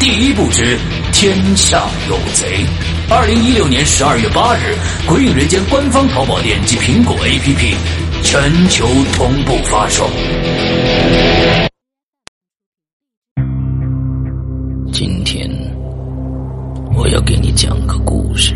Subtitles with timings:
[0.00, 0.78] 第一部之
[1.12, 2.64] 天下有贼。
[3.10, 4.74] 二零一六年十二月八日，
[5.06, 7.74] 《鬼影人间》官方淘宝店及苹果 APP
[8.22, 10.08] 全球同步发售。
[14.90, 15.46] 今天
[16.96, 18.54] 我要给你讲个故事，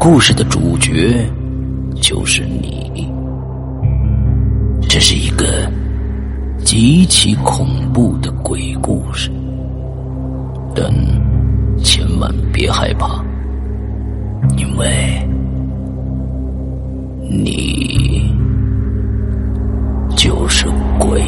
[0.00, 1.30] 故事的主角
[2.00, 3.06] 就是你。
[4.88, 5.70] 这是一个
[6.64, 9.30] 极其恐怖的鬼故事，
[10.74, 10.92] 但。
[11.82, 13.22] 千万别害怕，
[14.56, 14.86] 因为
[17.28, 18.34] 你
[20.16, 20.66] 就是
[20.98, 21.20] 鬼。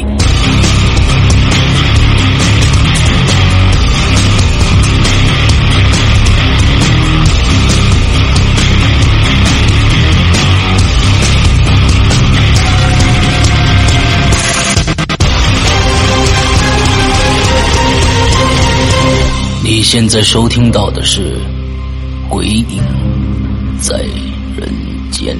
[19.89, 21.39] 现在收听到的是
[22.29, 22.83] 《鬼影
[23.81, 23.99] 在
[24.59, 24.69] 人
[25.13, 25.37] 间》。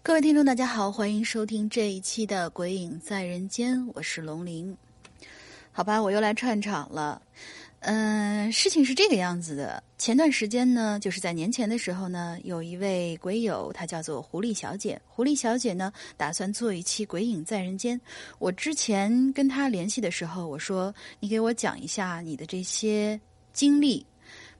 [0.00, 4.76] 各位听众，大家好，欢迎收听这一期的《鬼影在人间》，我是龙鳞。
[5.72, 7.20] 好吧，我又来串场了。
[7.80, 9.82] 嗯，事情是这个样子的。
[10.04, 15.00] 前段时间呢，就是在年前的时候呢，有一位鬼友，她叫做狐狸小姐。
[15.06, 17.98] 狐狸小姐呢，打算做一期《鬼影在人间》。
[18.38, 23.18] 我之前跟她联系的时候，我说：“你给我讲一下你的这些
[23.54, 24.04] 经历，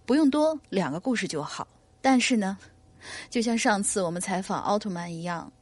[0.06, 1.68] 不用多，两个故事就好。”
[2.00, 2.56] 但是呢，
[3.28, 5.52] 就像上次我们采访奥特曼一样。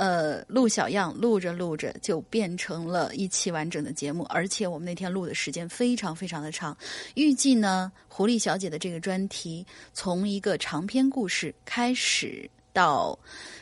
[0.00, 6.74] 呃，录小样，录着录着就变成了一期完整的节目，而且我们那天录的时间非常非常的长。
[7.16, 13.18] 预计呢，狐狸小姐的这个专题从一个长篇故事开始到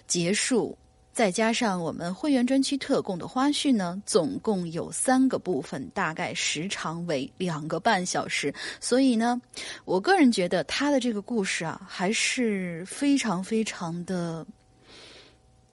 [0.07, 0.79] 结束，
[1.13, 8.55] 再加上我们会员专区特供的花絮呢，总共有三个部分，大概时长为两个半小时。
[8.79, 9.43] 所以呢，
[9.85, 14.47] 我个人觉得她的这个故事啊，还是非常非常的。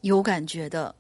[0.06, 0.94] 有感觉的，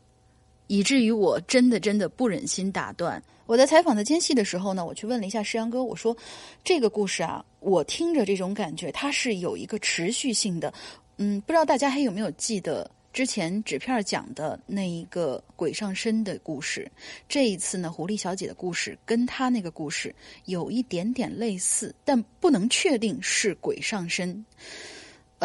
[0.65, 3.21] 以至于我真的真的不忍心打断。
[3.45, 6.17] 我在采访的间隙的时候呢，我去问了一下石阳哥，我说
[6.65, 10.73] ：“这个故事啊，我听着这种感觉，它是有一个持续性的。
[11.17, 16.91] 嗯，不知道大家还有没有记得之前纸片讲的那一个鬼上身的故事？
[17.29, 20.15] 这一次呢，狐狸小姐的故事跟她那个故事
[20.45, 24.43] 有一点点类似，但不能确定是鬼上身。”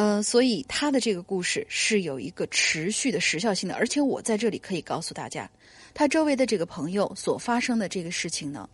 [0.01, 5.47] 呃，所以他的这个故事是有一个持续的时效性的，而且我在这里可以告诉大家，
[5.93, 8.67] 他周围的这个朋友所发生的这个事情呢，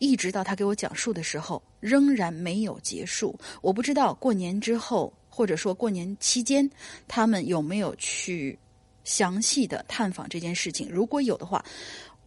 [0.00, 3.34] 一直到他给我讲述的时候，仍然没有结束。
[3.62, 6.70] 我不知道过年之后，或者说过年期间，
[7.08, 8.58] 他们有没有去
[9.02, 10.90] 详细的探访这件事情。
[10.90, 11.64] 如果有的话，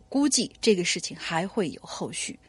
[0.10, 2.40] 估计这个事情还会有后续。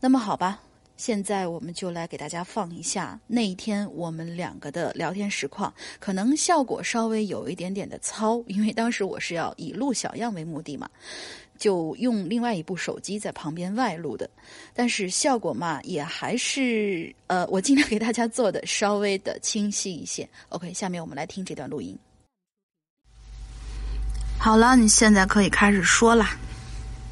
[0.00, 0.62] 那么好吧。
[1.00, 10.86] 现在我们就来给大家放一下那一天我们两个的聊天实况，可能效果稍微有一点点的糙，因为当时我是要以录小样为目的嘛，
[11.56, 14.28] 就用另外一部手机在旁边外录的，
[14.74, 20.28] 但是效果嘛也还是呃，我尽量给大家做的稍微的清晰一些。
[20.50, 21.98] OK，下面我们来听这段录音。
[24.38, 26.26] 好了，你现在可以开始说了。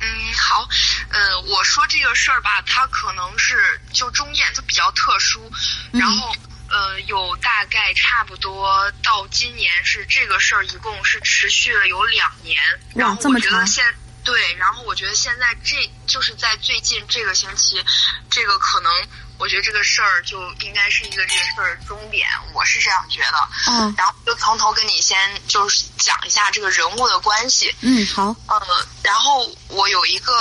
[0.01, 0.69] 嗯，好，
[1.11, 5.51] 呃，我说这个事儿吧，它可能是就中燕，它比较特殊，
[5.93, 6.35] 然后
[6.71, 12.63] 呃，有大概差不多到今年是这个事儿，一共是持续了有两年，
[12.95, 13.85] 然后我觉得现
[14.25, 17.85] 对，然后我觉得现在这就是在最近这个星期，
[18.31, 19.09] 这个可能。
[19.39, 23.49] 我觉得这个事儿就应该是一个这个事儿终点，我是这样觉得。
[23.69, 23.95] 嗯。
[23.97, 27.75] 然后就从头跟你先就是讲一下这个人物的关系。
[27.81, 28.35] 嗯，好。
[28.49, 30.35] 呃，然后我有一个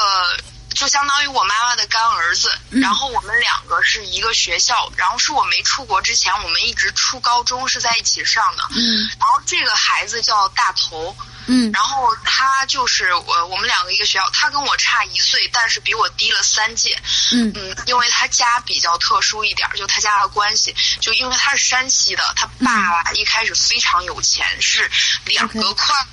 [0.69, 8.63] 就相当于我妈妈的干儿子，然后我们两个是一个学校，然后是我没出国之前，我们一直初高中是在一起上的。
[8.71, 9.07] 嗯。
[9.19, 11.15] 然后这个孩子叫大头。
[11.49, 17.01] 嗯，然后他就是我，我们两个一个学校，他跟我差一岁，但是比我低了三届。
[17.31, 17.53] 嗯。
[17.55, 24.91] 嗯，因为他家比较特殊一点，就他家的关系，就因为他是山西的，他爸爸一开始非常有钱，是
[25.25, 26.07] 两个矿，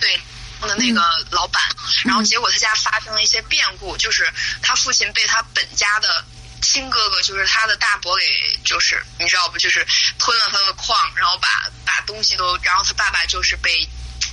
[0.00, 0.18] 对
[0.62, 1.62] 的那个老板，
[2.04, 4.32] 然后结果他家发生了一些变故，就是
[4.62, 6.24] 他父亲被他本家的
[6.62, 9.86] 亲哥哥，就是他的大伯给，就是你知道不，就是
[10.18, 13.86] 吞了他的矿，然后把把东西都，然后他爸爸就是被。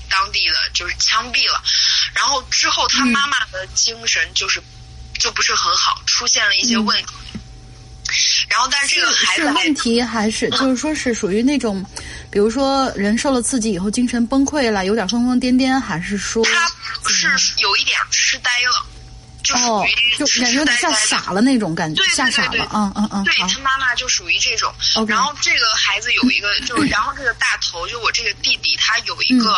[0.09, 1.61] 当地的就是枪毙了，
[2.13, 4.61] 然后之后他妈妈的精神就是
[5.19, 7.13] 就不是很好，出现了一些问题。
[8.47, 11.85] 然后，但是这个孩子是问题还是就是说是属于那种，
[12.31, 18.85] 比如说人受了刺激以后精神崩溃了，有点疯疯癫癫，还是说他是有一点痴呆了。
[19.53, 19.85] 哦，
[20.17, 23.23] 就感觉有点像傻了那种感觉，吓傻了，嗯嗯嗯。
[23.23, 24.73] 对他妈妈就属于这种，
[25.07, 29.53] 然后这个孩子有一个，就然后这个大头，就我这个弟弟，他有一个，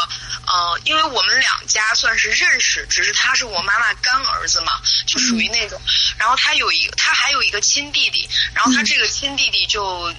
[0.46, 4.74] 呃，因为我们两家算是认识，只是他是我妈妈干儿子嘛，
[5.06, 5.82] 就属于那种。
[6.18, 10.14] 然后他有一个，他还有一个亲弟弟，然后他这个亲弟弟就。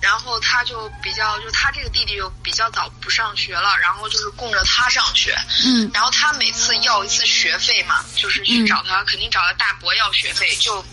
[0.00, 5.36] 然后他就比较，就他这个弟弟就比较早不上学了，然后就是供着他上学。
[5.66, 5.90] 嗯。
[5.92, 10.84] 然后他每次要一次学费嘛，就是去找他，肯定找他大伯要学费，就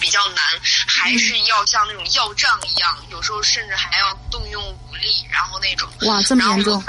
[0.00, 0.44] 比较难，
[0.86, 5.88] 还是要像那种要账一样，有时候甚至还要动用武力，然后那种。
[6.02, 6.82] 哇，这么严重。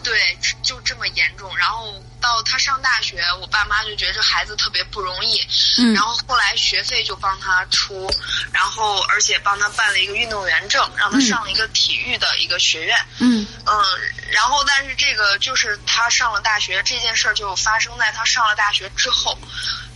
[0.00, 1.56] 对，就这么严重。
[1.56, 5.40] 然后到他上大学，我爸妈就觉得这孩子特别不容易。
[5.78, 5.94] 嗯。
[5.94, 8.10] 然后后来学费就帮他出，
[8.52, 12.96] 然后而且帮他办了一个运动员证，让他上了一个体育的一个学院。
[13.18, 13.46] 嗯。
[13.66, 13.84] 嗯，
[14.30, 19.38] 然后但是这个就是他上了大学这件事儿就发生在他上了大学之后，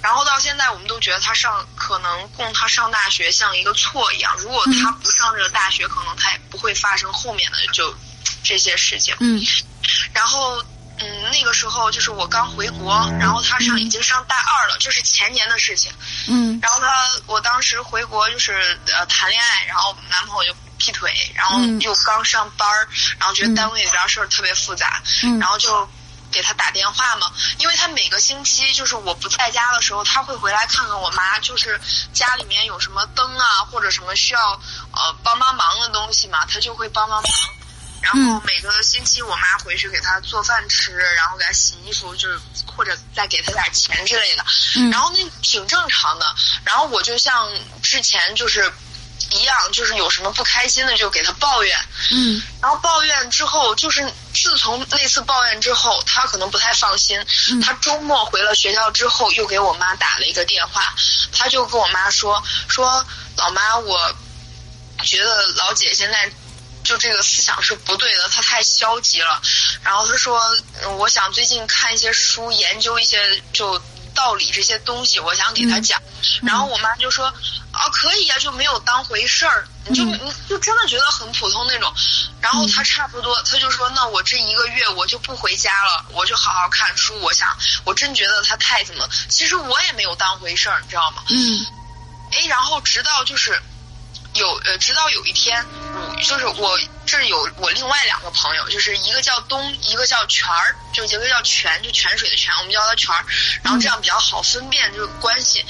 [0.03, 4.37] 然后到现在我们都觉得他上可能供他上大学像一个错一样。
[4.39, 7.95] 如果他不上这个大学，可能他也不会发生后面的就
[8.45, 9.17] 这些事情。
[9.19, 9.43] 嗯。
[10.13, 10.63] 然后，
[10.99, 15.93] 嗯，那个时候就是我刚回国，然后他上已经上大二了，这是前年的事情。
[16.29, 16.59] 嗯。
[16.63, 25.89] 然后他，我当时回国就是呃谈恋爱，然后男朋友就劈腿，然后又刚上班儿然后觉得单位里边事儿特别复杂，嗯然后就
[26.31, 31.81] 给他打电话嘛，因为他每个星期就是我不在家的时候，他会回来看看我妈，就是
[32.13, 34.53] 家里面有什么灯啊或者什么需要
[34.93, 37.33] 呃帮帮忙的东西嘛，他就会帮帮忙。
[38.05, 44.45] 然后每个星期我妈回去给他做饭吃，然后给他洗衣服，就是或者再给他点钱之类的。
[44.93, 46.27] 然后那挺正常的。
[46.65, 47.51] 然后我就像
[47.83, 48.71] 之前就是
[49.31, 51.79] 一样，就是有什么不开心的就给他抱怨。
[52.11, 52.43] 嗯。
[52.61, 57.19] 然后抱怨之后，就是自从那次抱怨之后，他可能不太放心。
[57.63, 60.95] 他周末回了学校之后，又给我妈打了一个电话，
[61.33, 63.07] 他就跟我妈说：“说
[63.39, 64.15] 老妈，我
[65.05, 66.31] 觉得老姐现在。”
[66.85, 69.41] 就这个思想是不对的，他太消极了。
[69.83, 70.41] 然后他说
[70.99, 73.83] ：“我想最近看一些书，研究一些就
[74.15, 76.01] 道理这些东西，我想给他讲。”
[76.45, 77.27] 然后我妈就说
[77.73, 81.93] ：“啊，可以呀，就没有当回事儿，你就你就真的觉得很普通那种。”
[82.41, 87.19] 然后他差不多，他就说：“那我这一个月我就不回家了，我就好好看书。
[87.21, 87.49] 我想，
[87.85, 91.67] 我真觉得他太怎么，其实我也没有当回事儿，你知道吗？”嗯。
[92.33, 93.63] 哎，然后直到就是。
[94.35, 95.65] 有呃，直到有一天，
[95.95, 103.25] 我就是我这有我另外两个朋友，就是一个叫东，一个叫泉儿，就一个叫泉，就泉水的泉，我们叫他泉儿，
[103.63, 105.65] 然后这样比较好分辨这个关系。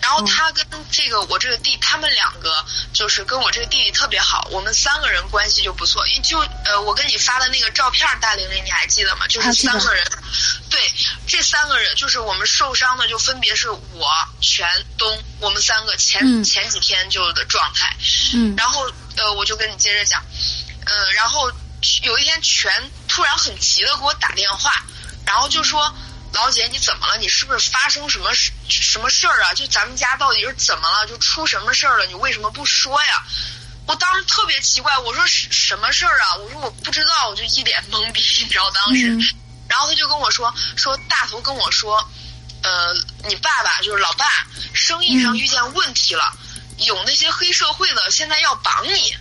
[0.00, 6.04] 然后他跟这个我这个弟，他们两个就是跟我这个弟弟特别好，我们三个人关系就不错。
[6.22, 9.26] 就呃，我跟你发的那个照片，大玲玲你还记得吗？
[9.26, 10.04] 就是三个人，
[10.70, 10.80] 对。
[11.26, 14.10] 这三个人就是我们受伤的，就分别是我、
[14.40, 17.94] 全、东，我们三个前、嗯前几天就的状态。
[18.34, 20.22] 嗯然后呃，我就跟你接着讲，
[20.86, 21.50] 呃，然后
[22.02, 24.82] 有一天全突然很急的给我打电话，
[25.26, 25.94] 然后就说。
[26.34, 27.16] 老姐，你怎么了？
[27.16, 29.54] 你是不是发生什么事什么事儿啊？
[29.54, 31.06] 就咱们家到底是怎么了？
[31.06, 32.04] 就出什么事儿了？
[32.04, 33.24] 你为什么不说呀？
[33.86, 36.36] 我当时特别奇怪，我说什什么事儿啊？
[36.36, 39.10] 我说我不知道，我就一脸懵逼，你知道当时。
[39.10, 39.22] 嗯
[39.68, 41.96] 然后他就跟我说，说大头跟我说，
[42.62, 42.94] 呃，
[43.26, 44.26] 你爸爸就是老爸，
[44.74, 46.30] 生意上嗯遇见问题了，
[46.78, 49.16] 有那些黑社会的现在要绑你。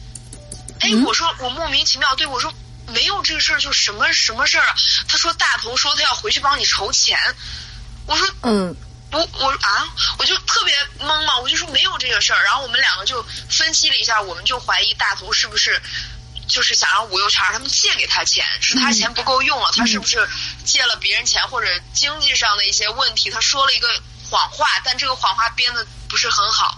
[0.79, 2.53] 哎，嗯我说我莫名其妙，对我说
[2.87, 4.75] 没有这个事儿，就什么什么事儿啊？
[5.07, 7.17] 他说大头说他要回去帮你筹钱，
[8.05, 8.75] 我说嗯
[9.09, 9.87] 不，我啊，
[10.19, 12.43] 我就特别懵嘛，我就说没有这个事儿。
[12.43, 15.81] 然后我们两个就分析了一下，我们就怀疑大头是不是
[16.47, 20.29] 就是想让吴有权他们借给他钱，是他钱不够用了，他是不是
[20.63, 23.87] 借了别人钱或者经济上的一些问题，他说了一个
[24.29, 26.77] 谎话，但这个谎话编的不是很好。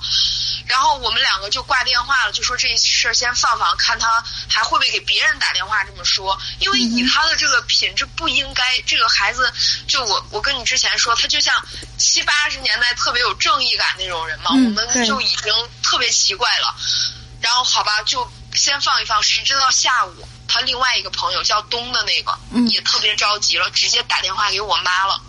[0.70, 6.40] 然后我们两个就挂电话了，就说这事儿先放放，看他还会不会给别人打电话这么说。
[6.60, 9.52] 因为以他的这个品质，不应该这个孩子，
[9.88, 11.66] 就我我跟你之前说，他就像
[11.98, 16.76] 七八十年代特别有正义感那种人嘛，嗯我们就已经特别奇怪了。
[17.42, 25.20] 然后好吧，就先放一放，谁知道下午他另外一个朋友叫东的那个，嗯也特别着急了，直接打电话给我妈了。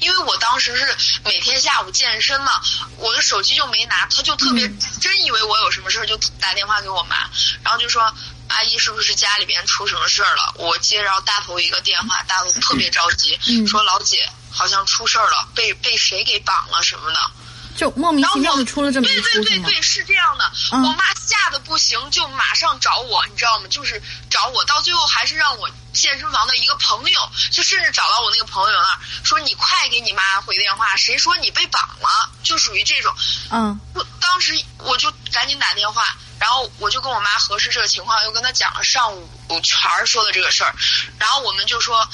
[0.00, 2.60] 因为我当时是每天下午健身嘛，
[2.96, 7.16] 我的手机就没拿，他就特别嗯真以为我有什么事儿，就打电话给我妈，
[7.62, 8.02] 然后就说
[8.48, 10.54] 阿姨是不是家里边出什么事儿了？
[10.56, 17.30] 我接着大头一个电话，大头特别着急，嗯说老姐好像出事儿了，被被谁给绑了什么的。
[17.76, 19.44] 就莫名其妙的出了这么对一出是吗？
[19.44, 20.44] 对对对，是这样的。
[20.72, 23.66] 嗯我妈吓得不行，就马上找我，你知道吗？
[23.68, 24.00] 就是
[24.30, 32.30] 找我，到最后还是让我健身房的一个朋友，就甚至找到我那个朋友那儿，说你快给你妈回电话，谁说你被绑了？
[32.42, 33.14] 就属于这种。
[33.50, 39.28] 嗯我当时我就赶紧打电话，然后我就跟我妈核实这个情况，又跟她讲了上午
[39.62, 40.74] 全儿说的这个事儿，
[41.18, 42.08] 然后我们就说。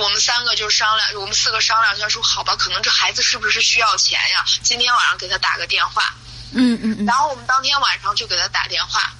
[0.00, 4.44] 我们三个就商量，我们四个商量一下，说好吧，可能这孩子是不是需要钱呀？
[4.62, 6.14] 今天晚上给他打个电话。
[6.52, 9.12] 嗯嗯嗯然后我们当天晚上就给他打电话，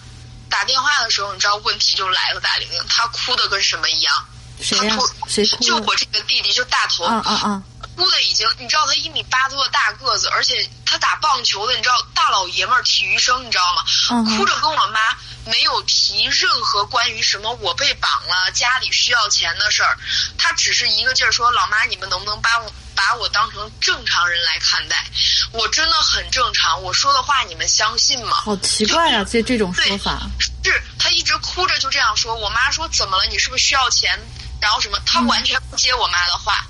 [0.48, 4.14] 打电话的时候，你知道问题就来了，大玲玲，他哭的跟什么一样？
[4.60, 5.64] 谁呀、他哭谁哭？
[5.64, 7.62] 就我这个弟弟，就大头，啊啊啊！
[7.96, 13.84] 哭的已经，你知道他一米八多的大个子，而且他打棒球的，你知道大老爷们儿体育生，你知道吗？
[14.10, 15.00] 嗯哭着跟我妈
[15.46, 19.98] 没有提任何关于什么我被绑了、家里需要钱的事儿，
[20.38, 25.04] 他只是一个劲儿说：“老妈，你们能不能把我把我当成正常人来看待？
[25.52, 30.20] 我真的很正常，我说的话你们相信吗？”好奇怪啊，这这种说法。
[30.62, 32.34] 是他一直哭着就这样说。
[32.34, 33.24] 我妈说怎么了？
[33.26, 34.18] 你是不是需要钱？
[34.60, 34.98] 然后什么？
[35.06, 36.66] 他完全不接我妈的话，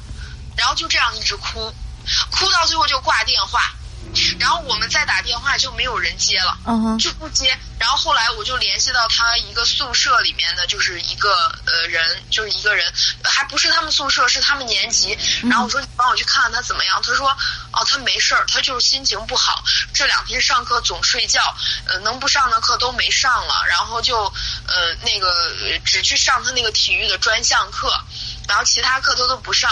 [0.61, 1.75] 然后就这样一直哭，
[2.31, 3.73] 哭到最后就挂电话。
[4.41, 6.59] 然后我们再打电话就没有人接了，
[6.99, 7.57] 就不接。
[7.79, 11.31] 然后后来我就联系到他一个宿舍里面的，就是一个
[11.65, 15.17] 呃人，就是一个人，还不是他们宿舍，是他们年级。
[15.43, 17.01] 然后我说你帮我去看看他怎么样。
[17.03, 17.31] 他说
[17.73, 19.63] 哦，他没事儿，他就是心情不好，
[19.95, 21.55] 这两天上课总睡觉，
[21.87, 24.25] 呃，能不上的课都没上了，然后就
[24.67, 25.29] 呃那个
[25.63, 27.93] 呃只去上他那个体育的专项课，
[28.49, 29.71] 然后其他课他都不上。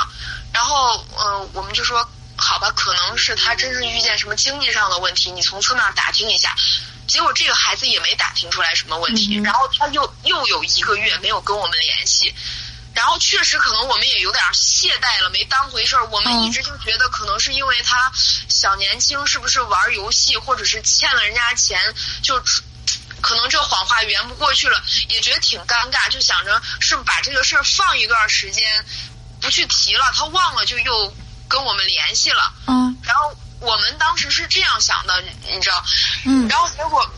[0.53, 2.09] 然后呃我们就说。
[2.41, 6.55] 好吧，可能是他真是遇见什么经济上的问题，你从侧面打听一下。
[7.09, 12.33] 结果这个孩子也没打听出来什么问题，嗯、然后他又又有一个月没有跟我们联系，
[12.95, 16.07] 然后确实可能我们也有点懈怠了，没当回事儿。
[16.07, 18.13] 我们一直就觉得可能是因为他
[18.49, 22.41] 小年轻，是不是玩游戏或者是欠了人家钱，就
[23.21, 28.65] 可能这谎话圆不过去了，也觉得挺尴尬，就想着是把这个事儿放一段时间，
[29.41, 31.15] 不去提了，他忘了就又。
[31.51, 35.83] 跟我们联系了，嗯，然后我们当时是这样想的，你知道，
[36.27, 37.11] 嗯，然后结果，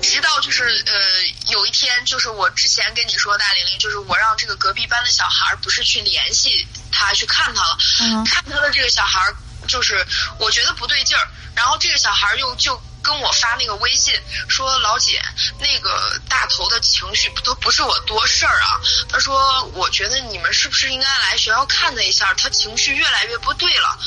[0.00, 9.30] 直到就是呃有一天，就是我之前跟你说大玲玲，就是我让这个隔壁班的小孩不是去联系他去看他了，嗯，看他的这个小孩
[9.66, 10.06] 就是
[10.38, 12.82] 我觉得不对劲儿，然后这个小孩又就。
[13.02, 14.14] 跟我发那个微信
[14.48, 15.22] 说老姐，
[15.58, 18.80] 那个大头的情绪都不是我多事儿啊。
[19.08, 22.34] 他说，我觉得你们是不是应该来学校看他一下？
[22.34, 23.98] 他情绪越来越不对了。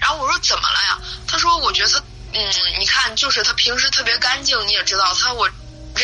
[0.00, 0.98] 然后我说怎么了呀？
[1.26, 5.50] 他说，我觉得，嗯，你看，就是他平时特别干净，你也知道，他我。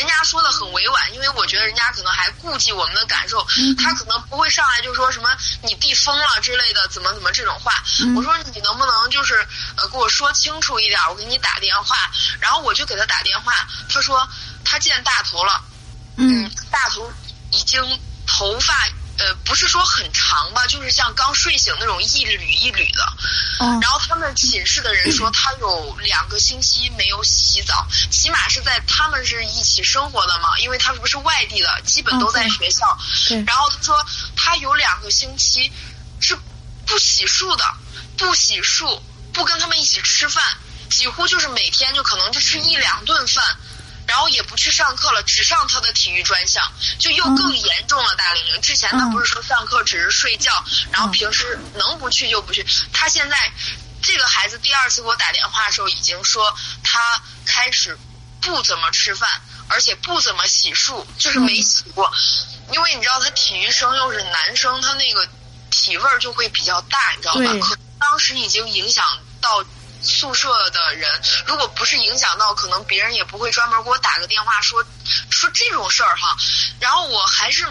[0.00, 5.28] 人家说的很委婉，因为我觉得人家可能还顾及我们的感受，嗯、他可能不会上来就说什么
[5.62, 7.70] 你弟疯了之类的，怎么怎么这种话。
[8.00, 12.10] 嗯、我说你能不能就是呃给我说清楚一点，我给你打电话。
[12.40, 13.52] 然后我就给他打电话，
[13.90, 14.26] 他说
[14.64, 15.62] 他见大头了，
[16.16, 17.12] 嗯，大头
[17.52, 18.74] 已经头发
[19.20, 23.12] 呃，不是说很长吧，就是像刚睡醒那种一缕一缕的。
[23.60, 32.98] 嗯然后他们寝室的人说，他有两个星期没有洗澡，起码是在他们是一起生活的嘛，因为他不是外地的，基本都在学校。
[33.30, 35.70] 嗯然后他说他有两个星期
[36.20, 36.34] 是
[36.86, 37.64] 不洗漱的，
[38.16, 39.00] 不洗漱，
[39.34, 40.42] 不跟他们一起吃饭，
[40.88, 43.44] 几乎就是每天就可能就吃一两顿饭。
[44.10, 48.12] 然后也不去上课了，只上他的体育专项，就又更严重了。
[48.16, 50.50] 大玲玲之前他不是说上课只是睡觉，
[50.90, 52.66] 然后平时能不去就不去。
[52.92, 53.52] 他现在
[54.02, 56.52] 这个孩子第二次给我打电话的时候，已经说
[56.82, 57.96] 他开始
[58.40, 62.12] 不怎么吃饭，而且不怎么洗漱，就是没洗过。
[62.72, 65.28] 因为你知道他体育生又是男生，他那个
[65.70, 67.60] 体味儿就会比较大，你知道吧对？
[67.60, 69.04] 可当时已经影响
[69.40, 69.64] 到
[70.02, 71.10] 宿舍的人，
[71.46, 74.84] 如果不是影响到，可能别人也不会专门给我打个电话说
[75.30, 76.36] 说这种事儿哈。
[76.78, 77.66] 然后我还是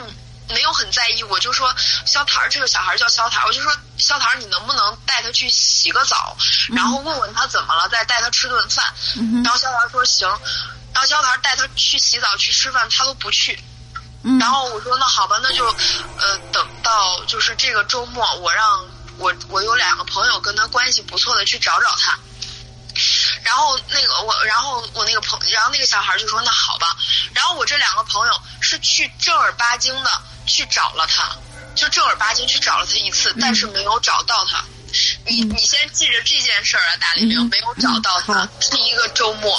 [0.50, 1.74] 没有很在意，我就说
[2.06, 6.36] 肖台儿这个小孩叫肖台儿，我就说肖台儿你能不能带他去洗个澡，
[6.70, 8.94] 然后问问他怎么了，再带他吃顿饭。
[9.16, 10.28] 嗯然后肖台儿说行，
[10.94, 13.60] 然后肖台儿带他去洗澡去吃饭，他都不去。
[14.24, 18.86] 嗯然后我说那好吧，那就呃等到就是这个周末，我让
[19.20, 22.18] 我我有两个朋友跟他关系不错的去找找他。
[23.44, 26.98] 然后那个我，然后我那个朋，然后那个小孩就说那好吧。
[27.34, 30.10] 然后我这两个朋友是去正儿八经的
[30.46, 31.30] 去找了他，
[31.76, 34.64] 就正儿八经去找了他一次，但是没有找到他。
[35.26, 39.58] 你你先记着这件事儿啊，大玲玲嗯没有找到他好，第一个周末。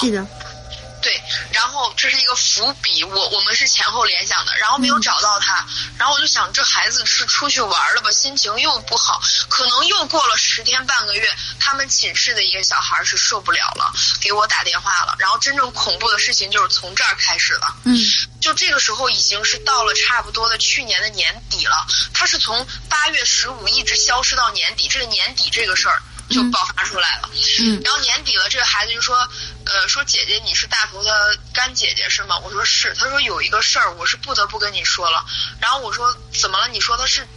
[1.01, 5.65] 对，然后这是一个伏笔，我我们是前后联想的，然后没有找到他，
[5.97, 13.91] 然后我就想这孩子是出去玩了吧，心情又不好，可能又过了十天半个月，他们寝室的一个小孩是受不了了，
[14.21, 17.75] 给我打电话了，然后真正恐怖的事情就是从这儿开始了。
[17.85, 17.97] 嗯
[18.41, 27.29] 就这个时候已经是到了差不多的去年的年底了，他是从八月十五一直消失到年底，这个年底这个事儿就爆发出来了。
[27.59, 29.15] 嗯然后年底了，这个孩子就说，
[29.65, 32.37] 呃，说姐姐你是大头的干姐姐是吗？
[32.39, 32.93] 我说是。
[32.95, 35.25] 他说有一个事儿，我是不得不跟你说了。
[35.59, 36.67] 然后我说怎么了？
[36.69, 37.27] 你说他是。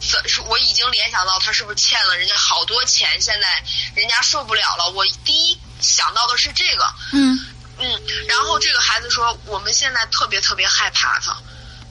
[0.00, 3.62] 怎是我已经联想到他是不是欠了人家好多钱，现在
[3.94, 4.88] 人家受不了了。
[4.88, 7.38] 我第一想到的是这个，嗯
[7.76, 11.36] 嗯，然后这个孩子说我们现在特别特别害怕他。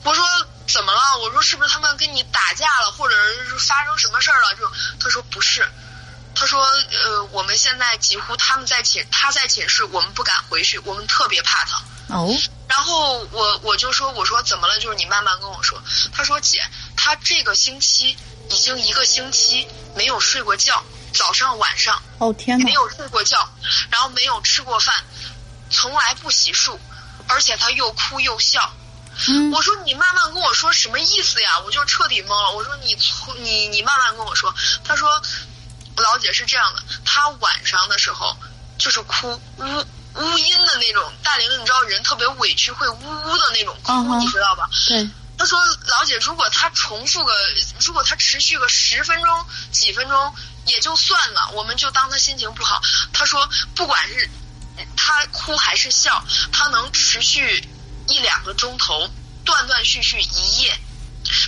[0.02, 0.26] 我说
[0.66, 1.18] 怎么了？
[1.20, 3.14] 我说是不是他们跟你打架了，或者
[3.48, 4.56] 是发生什么事儿了？
[4.56, 5.62] 就他说不是，
[6.34, 11.82] 他说呃我们现在几乎他们在寝他在寝室，我们不敢回去，我们特别怕他。
[12.14, 12.34] 哦
[12.68, 14.78] 然后我我就说我说怎么了？
[14.78, 15.82] 就是你慢慢跟我说。
[16.12, 16.62] 他说姐，
[16.96, 18.16] 他这个星期
[18.48, 19.66] 已经一个星期
[19.96, 22.72] 没有睡过觉，早上晚上哦天哪没！
[22.72, 23.48] 有睡过觉，
[23.90, 25.04] 然后没有吃过饭，
[25.68, 26.78] 从来不洗漱，
[27.26, 28.72] 而且他又哭又笑。
[29.28, 31.58] 嗯我说你慢慢跟我说什么意思呀？
[31.66, 32.52] 我就彻底懵了。
[32.52, 34.54] 我说你从你你慢慢跟我说。
[34.84, 35.20] 他说
[36.00, 38.36] 老姐是这样的，她晚上的时候
[38.78, 39.64] 就是哭呜
[40.14, 41.12] 呜音的那种。
[41.22, 44.68] 大玲玲，你知道人特别委屈会呜呜的那种哭，你知道吧？
[44.88, 45.08] 对，
[45.38, 47.32] 他说：“老姐，如果他重复个，
[47.80, 50.34] 如果他持续个十分钟、几分钟
[50.66, 52.82] 也就算了，我们就当他心情不好。”
[53.14, 54.28] 他说：“不管是
[54.96, 57.66] 他哭还是笑，他能持续
[58.08, 59.08] 一两个钟头，
[59.44, 60.76] 断断续续一夜。”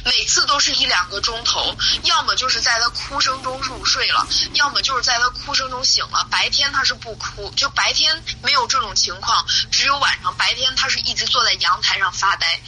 [0.04, 6.26] 每次都是一两个钟头，要么就是在他哭声中入睡了，要么就是在他哭声中醒了。
[6.30, 10.34] 白天他是不哭，就白天没有这种情况，只有晚上。
[10.36, 12.60] 白天他是一直坐在阳台上发呆，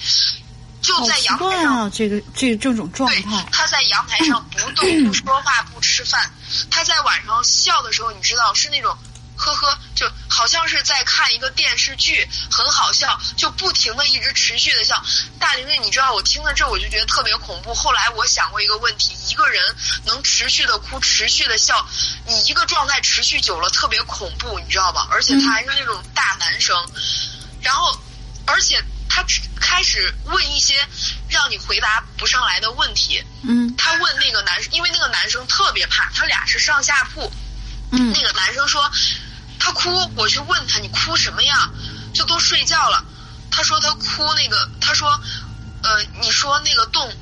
[0.82, 6.32] 就在阳台上啊，这个这个这种状对态，，他在阳台上不动、不说话、不吃饭。
[6.70, 8.96] 他在晚上笑的时候，你知道是那种
[9.44, 15.04] 呵呵，就好像是在看一个电视剧，很好笑，就不停的一直持续的笑。
[15.38, 17.74] 大玲玲，你知道我听了这我就觉得特别恐怖。
[17.74, 19.62] 后来我想过一个问题：一个人
[20.06, 21.86] 能持续的哭、持续的笑，
[22.26, 25.06] 你一个状态持续久了特别恐怖，你知道吧？
[25.10, 26.76] 而且他还是那种大男生，
[27.60, 28.00] 然后
[28.46, 29.24] 而且他
[29.60, 30.74] 开始问一些
[31.28, 33.22] 让你回答不上来的问题。
[33.42, 37.30] 嗯他问那个男生，因为那个男生特别怕，他俩是上下铺。
[37.92, 38.90] 嗯那个男生说
[39.58, 41.70] 他哭，我去问他你哭什么呀？
[42.12, 43.04] 就都睡觉了。
[43.50, 45.08] 他说他哭那个，他说，
[45.82, 47.12] 呃，你说那个洞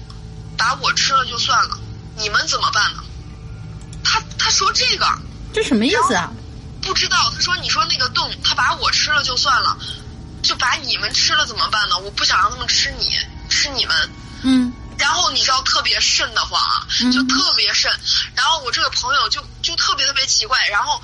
[0.57, 1.79] 把我吃了就算了，
[2.17, 3.03] 你们怎么办呢？
[4.05, 5.07] 他他说这个
[5.53, 6.33] 这什么意思啊？
[6.83, 9.77] 不知道，他说你说那个洞他把我吃了就算了，
[10.43, 11.99] 就把你们吃了怎么办呢？
[11.99, 13.17] 我不想让他们吃你，
[13.49, 14.11] 吃你们。
[14.43, 17.93] 嗯然后你知道特别瘆得慌啊，嗯就特别瘆。
[18.35, 21.03] 然后我这个朋友就就特别特别奇怪，然后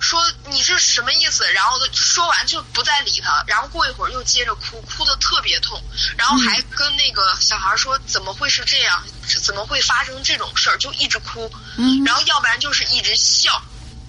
[0.00, 1.44] 说你是什么意思？
[1.52, 5.82] 然后他说完就不再理他，然后过一会儿又接着哭，哭的特别痛，
[6.16, 9.02] 然后还跟那个小孩说怎么会是这样？
[9.44, 10.76] 怎么会发生这种事儿？
[10.78, 13.60] 就一直哭，嗯然后要不然就是一直笑，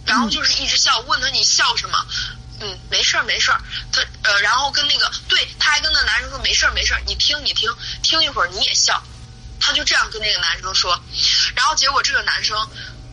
[0.05, 2.05] 然后就是一直笑，问他你笑什么？
[2.61, 3.61] 嗯，没事儿没事儿。
[3.91, 7.69] 他呃，然后跟那个对，他还跟那男生说没事儿没事儿，你听你听，
[8.03, 9.01] 听一会儿你也笑。
[9.61, 10.97] 他就这样跟那个男生说，
[11.55, 12.57] 然后结果这个男生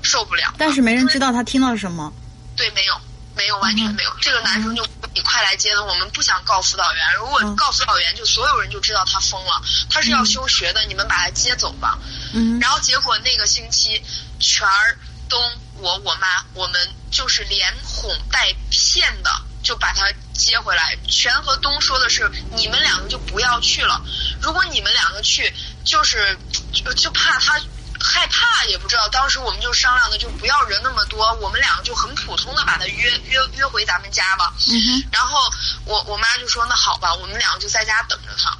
[0.02, 2.12] 受不了，但是没人知道他听到什么。
[2.56, 3.00] 对，没有，
[3.36, 4.10] 没有，完全没有。
[4.20, 7.14] 这个男生就你快来接他，我们不想告辅导员。
[7.16, 11.98] 如果嗯告辅导员，就所有人就知道他疯了，他是要休学的，你们把他接走吧。
[12.32, 14.02] 嗯然后结果那个星期，
[14.40, 15.38] 全儿、东、
[15.74, 19.30] 我、我妈，我们就是连哄带骗的，
[19.62, 20.96] 就把他接回来。
[21.08, 24.02] 全和东说的是，你们两个就不要去了。
[24.40, 25.52] 如果你们两个去，
[25.84, 26.38] 就是
[26.72, 27.60] 就就怕他
[28.00, 29.08] 害怕，也不知道。
[29.08, 34.52] 当时我们就商量的，就不要人那么多，我们两个就很普通的把他约约约回咱们家吧。
[34.68, 35.38] 嗯然后
[35.84, 38.56] 我我妈就说，那好吧，我们两个就在家等着他。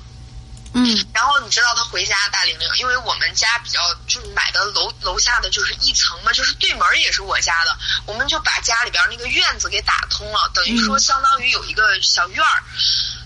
[0.75, 12.63] 嗯然后你知道他回家大玲玲，因为我们家比较就是买的楼楼下的就是一层嘛，就是对门也是我家的，我们就把家里边那个院子给打通了，等于说嗯相当于有一个小院儿。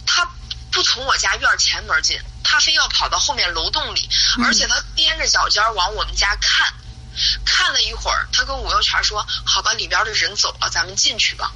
[0.07, 0.29] 他
[0.73, 6.73] 不从我家院儿前门进，他非要跑到后面楼洞里，嗯而且他踮着脚尖儿往我们家看，
[7.45, 11.53] 看了一会儿，他跟武幼全说：“好吧，里边的人走了，咱们进去吧。”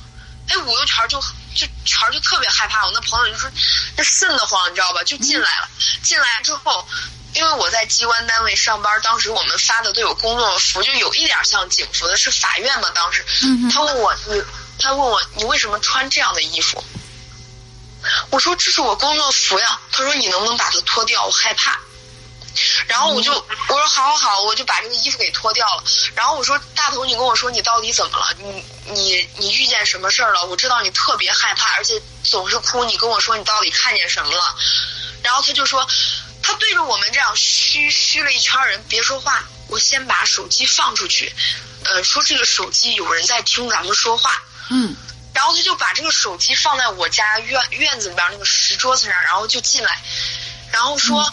[0.48, 1.18] 哎，武幼全就
[1.54, 3.50] 就全就特别害怕，我那朋友就说
[3.96, 5.02] 那瘆得慌，你知道吧？
[5.04, 5.68] 就进来了。
[6.02, 6.86] 进来之后，
[7.32, 12.90] 因为我在机关单位上班，当时我们发的都有工作服，就有一点像警服的，是法院嘛。
[12.94, 13.24] 当时
[13.72, 14.42] 他问我你，
[14.78, 16.84] 他问我你为什么穿这样的衣服？
[18.30, 19.80] 我说这是我工作服呀。
[19.92, 21.24] 他说你能不能把它脱掉？
[21.24, 21.78] 我害怕。
[22.86, 25.82] 然后我就我说好好好，我就把这个衣服给脱掉了。
[26.14, 28.28] 然后我说大头，你跟我说你到底怎么了？
[28.38, 30.46] 你你你遇见什么事儿了？
[30.46, 32.84] 我知道你特别害怕，而且总是哭。
[32.84, 34.56] 你跟我说你到底看见什么了？
[35.22, 35.84] 然后他就说，
[36.42, 41.34] 他对着我们这样嘘嘘了一圈人，别说话，我先把手机放出去，
[41.84, 44.30] 呃，说这个手机有人在听咱们说话。
[44.70, 44.94] 嗯
[45.34, 50.00] 然后他就把这个手机放在我家院院子里边那个石桌子上，然后就进来，
[50.72, 51.30] 然后说：“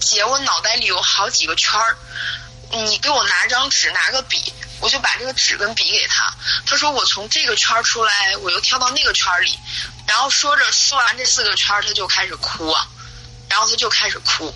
[0.00, 1.96] 姐，我脑袋里有好几个圈儿，
[2.70, 6.34] 你给我拿张纸，拿个笔。”我就把这个纸跟笔给他，
[6.66, 9.56] 他说我从这个圈儿出来，我又跳到那个圈儿里，
[10.08, 12.84] 然后说着说完这四个圈儿，他就开始哭啊，
[13.52, 14.50] 然后他就开始哭，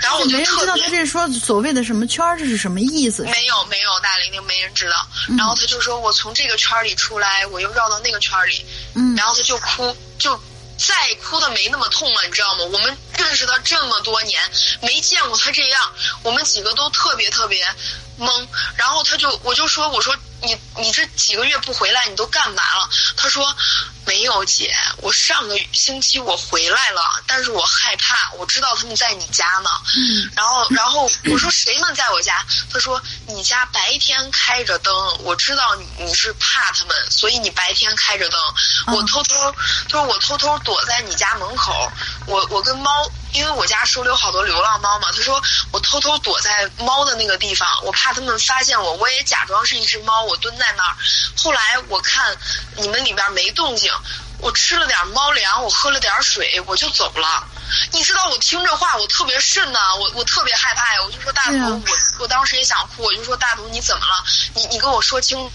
[0.00, 3.22] 然后我就没人知特别道他这说所谓的什么圈儿这是什么意思。
[3.22, 5.06] 没有没有，大玲玲没人知道。
[5.28, 10.36] 嗯然后他就说我从这个圈儿里出来，我又绕到那个圈儿里，嗯然后他就哭，就
[10.76, 12.64] 再哭的没那么痛了，你知道吗？
[12.64, 14.42] 我们认识他这么多年，
[14.80, 15.92] 没见过他这样，
[16.24, 17.64] 我们几个都特别特别
[18.18, 18.48] 懵。
[18.76, 22.88] 然后他就我就说我说你你这几个月不回来，你都干嘛了？
[23.16, 23.54] 他说
[24.04, 29.70] 没有姐，我上个星期我回来了，但是我害怕，我知道他们在你家呢。
[29.96, 32.44] 嗯然后，然后我说谁们在我家？
[32.72, 38.40] 他说你家白天开着灯，我知道你你是怕他们，所以你白天开着灯。
[38.88, 39.52] 嗯我偷偷，
[39.88, 41.90] 他说我偷偷躲在你家门口，
[42.26, 42.90] 我我跟猫，
[43.32, 45.10] 因为我家收留好多流浪猫嘛。
[45.12, 50.96] 他说我偷偷躲在猫的那个地方，我怕他们发现我，我也假装是一只猫，我蹲在那儿。
[51.36, 52.36] 后来我看
[52.76, 53.92] 你们里边没动静，
[54.38, 57.44] 我吃了点猫粮，我喝了点水，我就走了。
[57.92, 64.24] 你知道我听这话，我特别瘆呐、我我特别害怕呀，我就说大头，对啊我我当时也想哭，我就说大头你怎么了？
[64.54, 65.50] 你你跟我说清。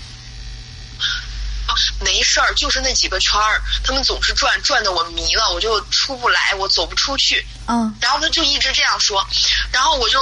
[2.00, 7.46] 没事儿，就是那几个圈儿，他们总是转，转的我迷了，我就出不来，我走不出去。
[7.68, 9.26] 嗯然后他就一直这样说，
[9.72, 10.22] 然后我就，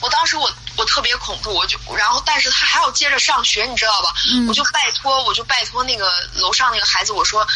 [0.00, 4.14] 我当时我我特别恐怖，我就，然后但是他还要接着上学，你知道吧？
[4.32, 7.46] 嗯我就拜托，我就拜托那个楼上那个孩子，我说。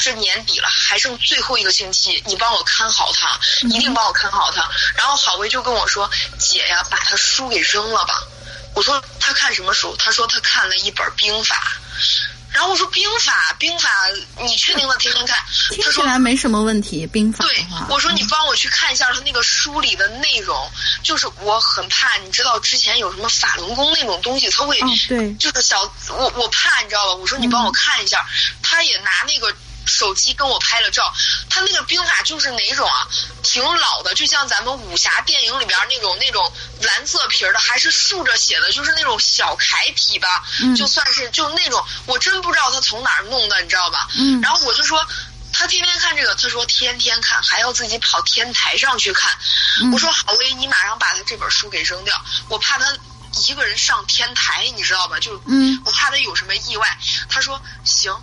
[0.00, 4.70] 这年底了，还剩最后一个星期，你帮我看好他，一定帮我看好他。
[4.94, 8.22] 然后郝威就跟我说：“姐呀，把他书给扔了吧。”
[8.78, 11.72] 我说：“他看什么书？”他说：“他看了一本兵法。”
[12.54, 13.90] 然后我说：“兵法，兵法，
[14.40, 15.36] 你确定他天天看？”
[15.70, 17.04] 听起他说：“来没什么问题。
[17.08, 20.70] 兵法对，，我说你帮我去看一下他那个书里的内容，
[21.02, 27.14] 就是我很怕，你知道之前有什么法轮功那种东西，他会，哦对就是小我我怕，你知道吧？
[27.16, 28.24] 我说你帮我看一下，
[28.62, 29.52] 他也拿那个
[29.88, 31.12] 手机跟我拍了照，
[31.50, 33.08] 他那个兵法就是哪种啊？
[33.42, 44.08] 挺老的，就像咱们武侠电影里边那种那种蓝色皮儿的，还是竖着写的，就是那种小楷体吧，嗯就算是就那种，我真不知道他从哪儿弄的，你知道吧？
[44.16, 45.04] 嗯然后我就说。
[45.50, 49.36] 他天天看这个，他说天天看，还要自己跑天台上去看。
[49.80, 52.14] 嗯我说郝威，你马上把他这本书给扔掉，
[52.48, 52.86] 我怕他
[53.48, 55.18] 一个人上天台，你知道吧？
[55.18, 56.98] 就嗯，我怕他有什么意外。
[57.28, 58.14] 他说行，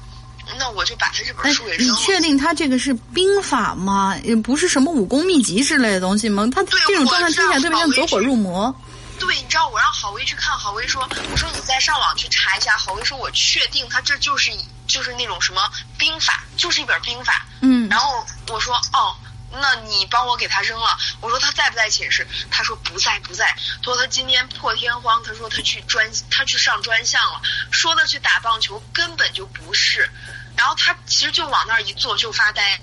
[0.58, 1.93] 那我就把他这本哎书给，扔了。
[1.93, 4.15] 你确定他这个是兵法吗？
[4.23, 6.47] 也不是什么武功秘籍之类的东西吗？
[6.53, 8.73] 他对这种我状态听起来特别像走火入魔。
[9.17, 12.77] 对，你知道我让郝威去看，郝威说，我说你再上网去查一下。
[12.77, 14.51] 郝威说，我确定他这就是
[14.88, 15.62] 就是那种什么
[15.97, 17.45] 兵法，就是一本兵法。
[17.62, 19.15] 嗯然后我说哦，
[19.53, 20.97] 那你帮我给他扔了。
[21.21, 22.27] 我说他在不在寝室？
[22.51, 23.55] 他说不在不在。
[23.77, 30.10] 他说他今天破天荒，他说他去专他去上专项了，说的去打棒球根本就不是。
[30.57, 32.79] 然后他其实就往那儿一坐就发呆，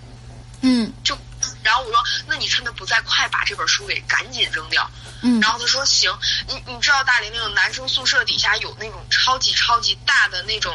[0.60, 1.16] 嗯就，
[1.62, 4.90] 然后我说那你趁他不在，快把这本书给赶紧扔掉。
[5.24, 6.12] 嗯然后他说行，
[6.48, 10.74] 你你知道大连那种男生宿舍底下有那种超级超级大的那种，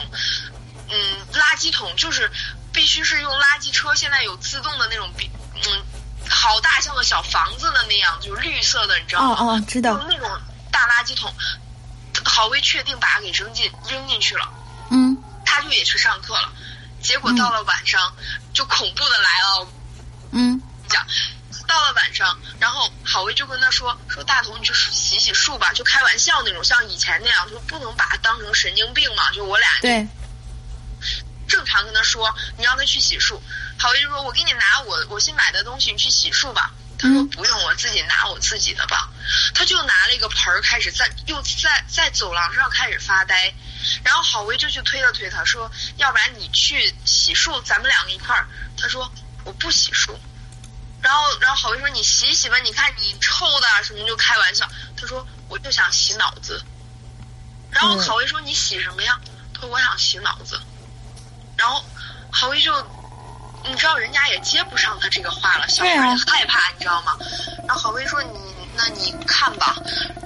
[0.89, 2.31] 嗯，垃圾桶，就是
[2.71, 5.83] 必须是用垃圾车，现在有自动的那种比，嗯，
[6.29, 9.35] 好大像个小房子的那样，就是绿色的，你知道哦吗？
[9.53, 10.03] 哦，知道就。
[10.07, 10.29] 那种
[10.71, 11.33] 大垃圾桶，
[12.23, 14.49] 郝威确定把它给扔进扔进去了，
[14.91, 16.53] 嗯他就也去上课了，
[17.01, 18.15] 结果到了晚上，
[18.53, 19.67] 就恐怖的来了，
[20.31, 21.05] 嗯讲，
[21.67, 30.07] 到了晚上，然后郝威就跟他说说大同，你去洗洗漱吧，就开玩笑那种，像以前那样，就不能把他当成神经病嘛，就我俩对，
[31.47, 33.39] 正常跟他说，你让他去洗漱。
[33.79, 36.71] 郝威就说，我给你拿我我新买的东西，你去洗漱吧。
[36.99, 39.07] 他说嗯不用，我自己拿我自己的吧。
[39.53, 43.53] 他就拿了一个盆儿，开始在又在在走廊上开始发呆。
[44.03, 48.47] 然后郝威就去推了推他，说：“要不然你去洗漱，咱们两个一块儿。”
[48.77, 49.11] 他说
[49.45, 50.15] ：“我不洗漱。”
[51.01, 54.67] 然后，然后郝威说：“你洗洗吧，你看你臭的啊什么。”就开玩笑。
[54.99, 56.63] 他说：“我就想洗脑子。”
[57.69, 59.19] 然后嗯郝威说：“你洗什么呀？”
[59.53, 60.59] 他说：“我想洗脑子。”
[61.57, 61.83] 然后
[62.31, 62.73] 郝威就，
[63.63, 67.17] 你知道人家也接不上他这个话了，小孩也害怕，你知道吗？
[67.67, 68.39] 然后郝威说：“你
[68.77, 69.75] 那你看吧。”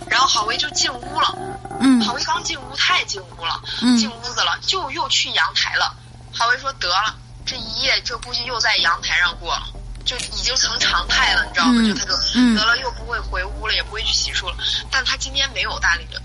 [0.10, 1.36] 然后郝威就进屋了。
[1.80, 5.96] 嗯郝威刚进屋，他也进屋了，嗯进屋子了，就又去阳台了。
[6.34, 9.64] 郝威说：“得了，这一夜这估计又在阳台上过了，
[10.06, 11.74] 就已经成常态了，你知道吗？
[11.82, 14.56] 嗯就他就嗯得了，又不会回屋了，也不会去洗漱了。
[14.92, 16.22] 但他今天没有大理的。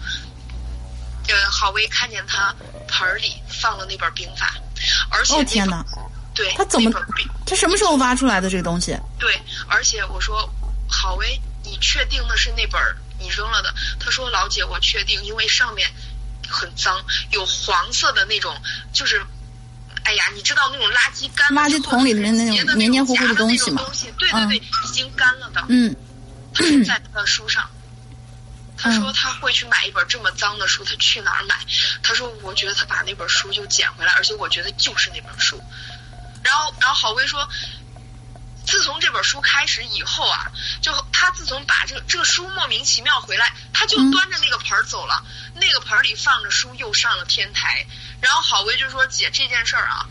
[1.29, 2.55] 呃，郝威看见他
[2.87, 4.55] 盆儿里放了那本兵法，
[5.11, 5.85] 而且、哦天哪，
[6.35, 6.91] 对，他怎么
[7.45, 8.97] 他什么时候挖出来的这个东西？
[9.19, 10.49] 对，而且我说，
[10.89, 13.75] 郝威，你确定的是那本儿你扔了的？
[14.01, 15.91] 他说，老姐，我确定，因为上面
[16.49, 18.57] 很脏，有黄色的那种，
[18.93, 19.23] 就是。
[20.05, 25.65] 哎呀，你知道那种垃圾干垃圾桶里面那种黏黏糊糊的东西嘛那种东西，对对对，已经干了的。
[25.69, 25.97] 嗯
[26.55, 27.69] 他说在他的书上，
[28.79, 31.57] 他说他会去买一本这么脏的书，他去哪儿买？
[32.05, 35.61] 他说我觉得他把那本书又捡回来，而且我觉得就是那本书。
[36.45, 37.49] 然后，然后郝威说，
[38.67, 40.51] 自从这本书开始以后啊，
[40.83, 45.25] 就他自从把这个这个书莫名其妙回来，他就嗯端着那个盆儿走了，
[45.55, 47.87] 那个盆儿里放着书，又上了天台。
[48.21, 50.07] 然后郝薇就说：“姐，这件事儿啊。”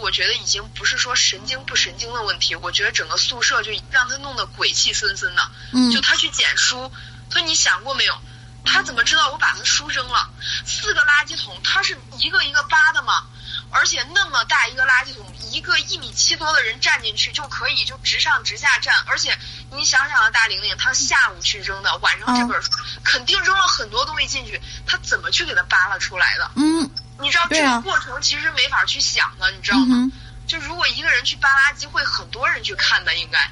[0.00, 5.42] 我觉得已经不是说神经不神经的问题，我觉得整个宿舍就让他弄得鬼气森森的。
[5.72, 6.90] 嗯就他去捡书，
[7.30, 8.18] 他说你想过没有？
[8.64, 10.30] 他怎么知道我把他书扔了？
[10.64, 13.26] 四个垃圾桶，他是一个一个扒的嘛，
[13.74, 19.36] 而且那么大一个垃圾桶，一个一米七多的人站进去就可以就直上直下站，而且
[19.72, 22.70] 你想想啊，大玲玲，她下午去扔的，晚上这本书、
[23.02, 26.50] 肯定扔了很多东西进去，她怎么去给它扒拉出来的？
[26.54, 29.96] 嗯你知道啊这个过程其实没法去想的，你知道吗？
[29.96, 30.12] 嗯
[30.46, 33.50] 就如果一个人去扒垃圾，会很多人去看的，应该。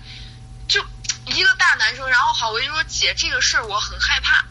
[0.68, 0.84] 就
[1.24, 4.44] 一个大男生，然后郝维说：“姐，这个事儿我很害怕，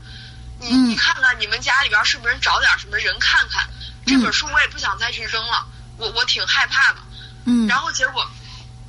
[0.60, 3.70] 你、嗯你看看你们家里边是不是找点什么人看看？
[4.06, 5.66] 这嗯本书我也不想再去扔了，
[5.98, 7.00] 我我挺害怕的。”
[7.46, 8.30] 嗯，然后结果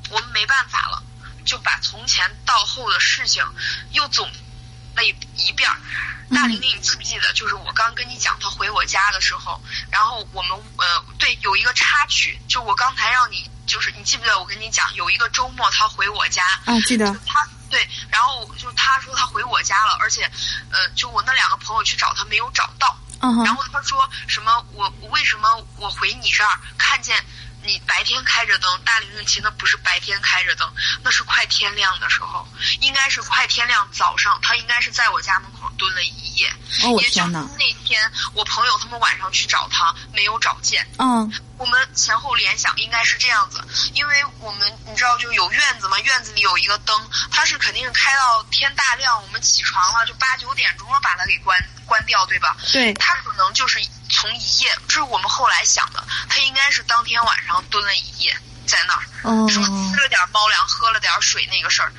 [0.09, 1.01] 我们没办法了，
[1.45, 3.43] 就把从前到后的事情
[3.91, 4.29] 又总
[4.95, 5.77] 了一一遍儿。
[6.33, 7.31] 大玲玲，你记不记得？
[7.33, 20.23] 就是我刚跟你讲他回我家的时候，然后我们呃对有一个插曲，就我刚才让你就是你记不记得我跟你讲有一个周末他回我家，啊记得他对，然后就他说他回我家了，而且
[20.71, 27.15] 呃就我那两个朋友去找他没有找到，然后他说什么我为什么我回你这儿看见
[27.63, 30.71] 你白天开着灯，大龄孕期那不是白天开着灯，
[31.01, 32.47] 那是快天亮的时候，
[32.81, 36.53] 应该是快天亮早上，他应该是在我家门口蹲了一夜。
[36.83, 40.85] 哦我也就是天哪那天我朋友他们晚上去找他，没有找见。
[40.97, 52.57] 嗯我们前后联想应该是这样子，因为我们你知道就有院子嘛，院子里有一个灯，它是肯定是开到天大亮，我们起床了就八九点钟了把它给关关掉，对吧？
[52.71, 53.79] 对他可能就是
[54.23, 58.33] 从一夜，这是我们后来想的，他应该是当天晚上蹲了一夜
[58.65, 61.91] 在那儿，哦，说吃了点猫粮，喝了点水那个事儿。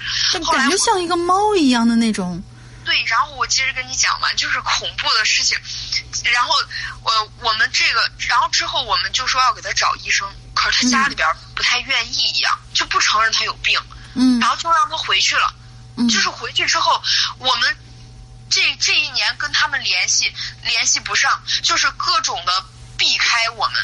[0.43, 2.43] 后来感觉像一个猫一样的那种，
[2.83, 5.59] 对对，然后我接着跟你讲完，就是恐怖的事情。
[6.33, 6.55] 然后
[7.03, 13.79] 我我们这个，然后之后我们就说要给他找医生，可是他家里边不太愿意一样，就不承认他有病，
[14.15, 15.53] 嗯然后就让他回去了。
[15.97, 17.01] 嗯就是回去之后，
[17.39, 17.77] 我们
[18.55, 20.33] 这这一年跟他们联系
[20.65, 22.53] 联系不上，就是各种的
[22.97, 23.75] 避开我们，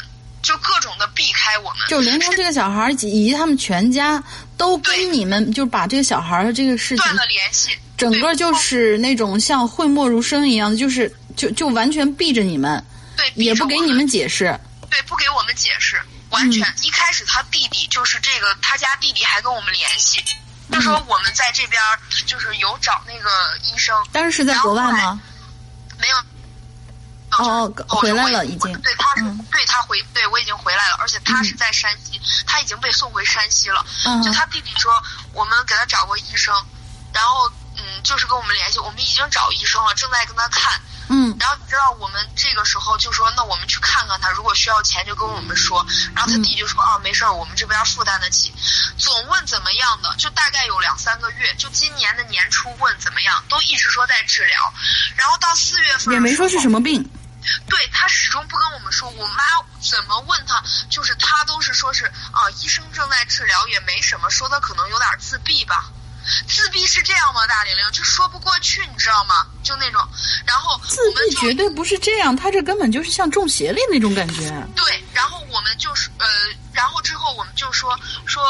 [0.41, 1.79] 就各种的避开我们。
[1.89, 4.23] 就连同这个小孩儿以及他们全家
[4.55, 12.81] 都跟你们就把这个小孩儿的这个事情断了联系，整个就是那种像讳莫如深一样的，就是就就完全避着你们，
[13.17, 14.57] 对，也不给你们解释。
[14.89, 16.73] 对，不给我们解释，完全。
[16.81, 20.23] 一开始他弟弟就是这个，他家弟弟还跟我们联系，
[20.71, 23.29] 就说我们在这边儿就是有找那个
[23.65, 25.19] 医生，当时是在国外吗？
[25.99, 26.15] 没有。
[27.37, 33.85] 哦就是回来我了已经对，他是、嗯对他回，对我已经回来了，而且他是在山西，他已经被送回山西了。
[34.05, 34.91] 嗯就他弟弟说，
[35.31, 36.53] 我们给他找过医生，
[37.13, 40.81] 然后嗯，就是跟我们联系，我们已经找医生了，正在跟他看。
[41.11, 45.85] 嗯然后你知道我们这个时候就说，那我们去看看他，如果需要钱就跟我们说。
[46.15, 48.53] 然后他弟就说，啊，没事儿，我们这边负担得起。
[48.97, 54.73] 总问怎么样的，就大概有两三个月，就今年的年初问怎么样，都一直说在治疗。
[55.17, 57.03] 然后到四月份也没说是什么，么病。
[57.67, 59.09] 对他始终不跟我们说。
[59.09, 59.43] 我妈
[59.81, 65.89] 怎么问他，就是他都是说是啊，医生正在治疗，也没什么，说他可能有点自闭吧。
[66.47, 67.45] 自闭是这样吗？
[67.47, 69.45] 大玲玲就说不过去，你知道吗？
[69.63, 70.01] 就那种，
[70.45, 74.49] 然后自我们绝对不是这样，他这根本就是像中邪了那种感觉。
[74.75, 76.27] 对，然后我们就是呃，
[76.73, 78.43] 然后之后我们就说说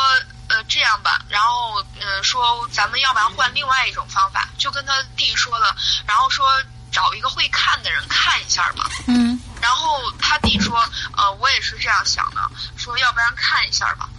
[0.47, 5.75] 呃这样吧，然后呃说咱们要不然换另外一种方法，就跟他弟说了，
[6.07, 6.47] 然后说
[6.91, 8.89] 找一个会看的人看一下吧。
[9.07, 10.83] 嗯然后他弟说，
[11.15, 12.41] 呃，我也是这样想的，
[12.77, 14.09] 说要不然看一下吧。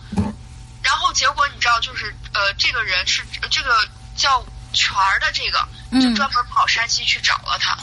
[0.83, 5.59] 然后结果你知道，就是呃，这个人是呃这个叫全儿的这个，
[5.93, 7.77] 就嗯专门跑山西去找了他，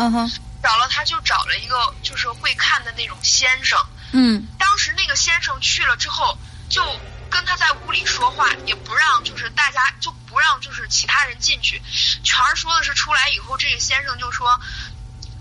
[0.64, 3.80] 找了他就找了一个就是会看的那种先生。
[4.12, 6.38] 嗯当时那个先生去了之后，
[6.70, 6.84] 就
[7.30, 11.82] 跟他在屋里说话，也不让就是大家就不让就是其他人进去。
[12.24, 14.60] 全儿说的是出来以后，这个先生就说：“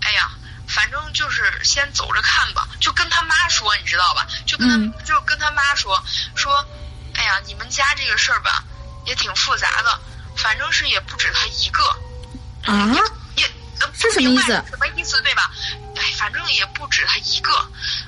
[0.01, 0.29] 哎呀，
[0.67, 4.27] 反正就是先走着看吧。”就跟他妈说，你知道吧？
[4.45, 6.03] 就跟他、嗯就跟他妈说
[6.35, 6.63] 说
[7.17, 8.63] ：“哎呀，你们家这个事儿吧，
[9.09, 9.99] 也挺复杂的，
[10.37, 11.83] 反正是也不止他一个。”
[12.63, 12.93] 啊，
[13.35, 13.45] 也
[13.79, 15.49] 呃是什么意思什么意思对吧？
[15.95, 17.51] 哎，反正也不止他一个。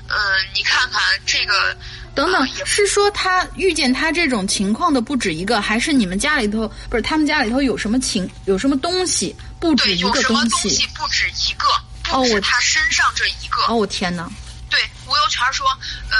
[0.08, 0.18] 嗯、
[0.54, 1.76] 你看看这个，
[2.14, 10.60] 等等是说他遇见他这种情况的不止一个，还是你们家里头不是他们家里头有什么情有什么东西不止，一个有什么东？
[10.70, 11.68] 西不止一个，
[12.12, 13.64] 哦我不止他身上这一个。
[13.68, 14.30] 哦，我天哪！
[14.70, 15.66] 对，吴有权说，
[16.10, 16.18] 呃，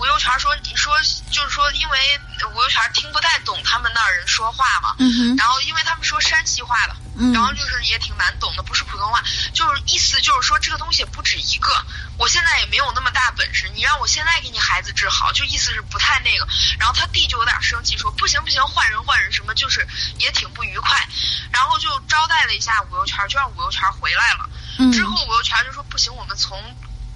[0.00, 0.96] 吴又全说，你说
[1.30, 2.20] 就是说，因为
[2.54, 7.34] 吴又全听不太懂他们那儿人说话嘛，嗯然后因为他们说山西话的，嗯。
[7.34, 11.70] 然后就是也挺难懂的，不是普通话，就是意思就是说这个东西也不止一个，
[12.16, 16.48] 我现在也没有那么大本事，你让我现在给你孩子治好，就意思是不太那个。
[16.78, 19.86] 然后他弟就有点生气，说不行不行，换人换人，什么就是
[20.18, 21.06] 也挺不愉快，
[21.52, 24.48] 然后就招待了一下吴又全，就让吴又全回来了。
[24.78, 24.90] 嗯。
[24.92, 26.58] 之后吴又全就说不行，我们从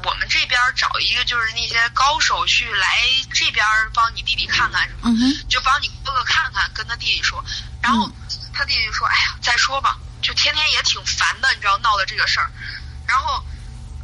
[0.04, 2.98] 我们这边找一个就是那些高手去来
[3.32, 3.64] 这边
[3.94, 5.10] 帮你弟弟看看什么。
[5.10, 7.42] 嗯就帮你哥哥看看，跟他弟弟说。
[7.82, 8.10] 然后
[8.52, 12.50] 他弟弟就说：“哎呀，再说吧，就天天也挺烦的，你知道闹的这个事儿。”
[13.06, 13.44] 然后，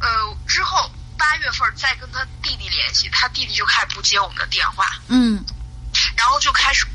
[0.01, 5.43] 呃，之后八月份再跟他弟弟联系，他弟弟就开始不接我们的电话，嗯
[6.15, 6.85] 然后就开始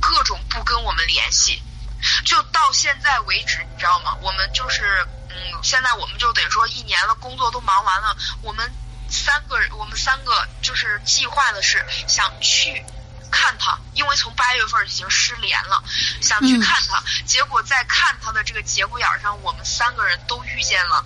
[0.00, 1.62] 各种不跟我们联系，
[2.24, 4.14] 就到现在为止，你知道吗？
[4.20, 8.72] 我们就是，嗯，现在我们就等于说一年了，工作都忙完了，我们
[9.08, 12.84] 三个人，我们三个就是计划的是想去
[13.30, 15.82] 看他，因为从八月份已经失联了，
[16.20, 21.04] 想去嗯看他，结果在看他的这个节骨眼儿上，我们三个人都遇见了，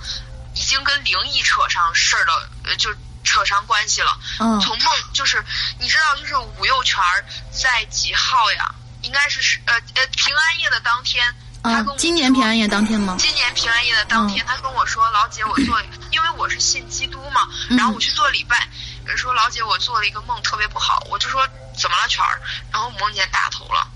[0.55, 4.19] 已经跟灵异扯上事儿了，呃，就扯上关系了。
[4.41, 5.45] 嗯从梦就是
[5.79, 7.03] 你知道，就是武右权
[7.51, 8.75] 在几号呀？
[9.03, 13.17] 应该是是呃呃平安夜的当天，他啊跟我，今年平安夜当天吗？
[13.19, 15.81] 今年平安夜的当天，他跟我说：“老姐，我做，
[16.13, 18.69] 因为我是信基督嘛，然后我去做礼拜，
[19.07, 21.47] 呃说老姐，我做了一个梦特别不好。”我就说
[21.79, 22.41] ：“怎么了，权儿？”
[22.73, 23.87] 然后梦见大头了。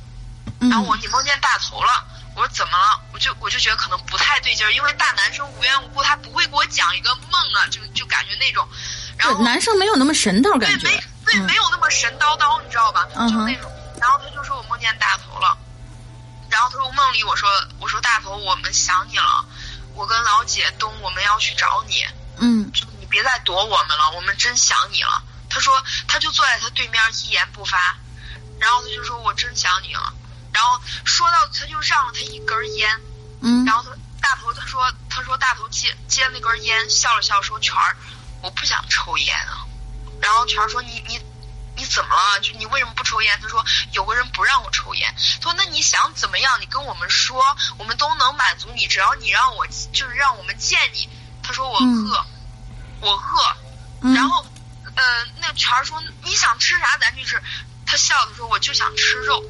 [0.60, 2.04] 嗯然后我你梦见大头了，
[2.36, 3.00] 我说怎么了？
[3.12, 8.66] 我就我就觉得可能不太对劲儿，因为大男生无缘无故他不会给我讲一个梦啊，就就感觉那种，
[9.18, 10.96] 然后对男生没有那么神叨感觉对没。
[11.24, 13.04] 对、嗯没有那么神叨叨，你知道吧？
[13.14, 15.56] 就那种，然后他就说我梦见大头了，
[16.52, 17.48] 然后他说梦里我说
[17.78, 19.46] 我说大头我们想你了，
[19.94, 22.04] 我跟老姐东我们要去找你，
[22.36, 25.22] 嗯就你别再躲我们了，我们真想你了。
[25.48, 27.96] 他说，他就坐在他对面一言不发，
[28.60, 30.12] 然后他就说我真想你了，
[30.52, 33.00] 然后说到他就让了他一根烟，
[33.40, 33.90] 嗯然后他
[34.20, 37.96] 大头他说他说大头接接那根烟，笑了笑说全儿，
[38.42, 39.64] 我不想抽烟啊。
[40.20, 41.18] 然后全儿说你你
[41.82, 42.38] 你怎么了？
[42.40, 43.40] 就你为什么不抽烟？
[43.42, 45.12] 他说有个人不让我抽烟。
[45.40, 46.60] 他说那你想怎么样？
[46.60, 47.44] 你跟我们说，
[47.76, 51.08] 我们都能满足你，只要你让我就是让我们见你。
[51.42, 52.24] 他说我饿，
[53.00, 53.56] 我饿。
[54.02, 54.46] 嗯然后
[54.94, 55.02] 呃
[55.40, 57.42] 那全儿说你想吃啥咱去吃。
[57.84, 59.42] 他笑着说我就想吃肉。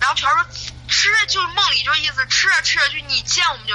[0.00, 0.44] 然后全儿说
[0.88, 3.74] 吃就是梦里就意思吃着吃着就你见我们就，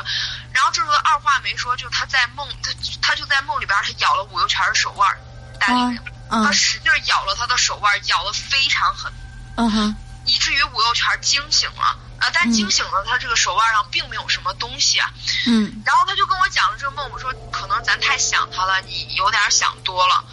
[0.51, 5.17] 然后这时候二话没说，就他在梦他他就在梦里边他咬了五油泉的手腕儿，
[5.57, 9.11] 大力人，啊他使劲咬了他的手腕，咬得非常狠，
[9.57, 12.29] 嗯哼以至于五油泉惊醒了啊！
[12.33, 15.11] 但惊醒了，他这个手腕上并没有什么东西啊。
[15.47, 20.23] 嗯然后他就跟我讲了这个梦，我说可能咱太想他了，你有点想多了。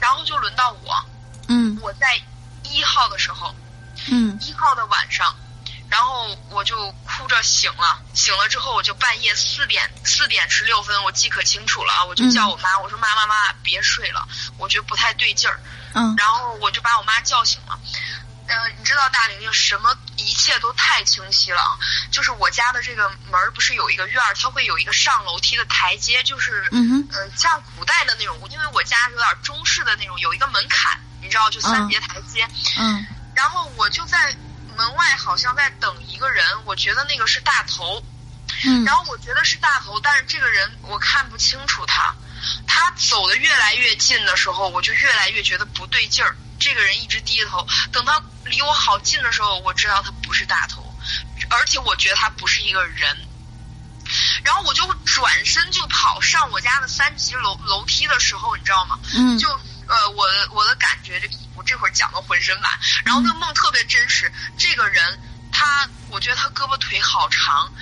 [0.00, 1.04] 然后就轮到我，
[1.48, 2.06] 嗯我在
[2.62, 3.54] 一号的时候，
[4.08, 5.34] 嗯一号的晚上，
[5.90, 14.26] 然后我就哭着醒了，醒了之后我就半夜四点四点十六分，我记可清楚了啊，我就叫我妈，我说妈妈妈别睡了，
[14.58, 15.60] 我觉得不太对劲儿，
[15.94, 16.14] 嗯。
[16.16, 17.78] 然后我就把我妈叫醒了。
[18.48, 21.60] 呃，你知道大玲玲什么一切都太清晰了。
[21.60, 21.76] 啊，
[22.12, 31.88] 就是我家的这个门儿不是有一个院儿，它会有一个上楼梯的台阶，就是嗯像古代的那种，因为我家有点中式的那种，有一个门槛，你知道，就三嗯。
[31.88, 32.48] 节台阶。
[32.78, 33.04] 嗯。
[33.34, 34.32] 然后我就在
[34.76, 38.04] 门外，好像在等一个人，我觉得那个是大头，
[38.64, 42.14] 嗯然后我觉得是大头，但是这个人我看不清楚他，
[42.66, 46.36] 他走的越来越近的时候，我就越来越觉得不对劲儿。
[46.58, 50.94] 这个人一直低着头，等他离我好近的时候，我知道他不是大头，
[51.50, 53.16] 而且我觉得他不是一个人。
[54.44, 58.98] 然后我就转身就跑上我家的三级楼楼梯的时候，你知道吗？
[59.14, 59.48] 嗯就
[59.88, 62.72] 呃，我我的感觉，这我这会儿讲的浑身满。
[63.04, 65.20] 然后那个梦特别真实，这个人
[65.52, 67.72] 他，我觉得他胳膊腿好长，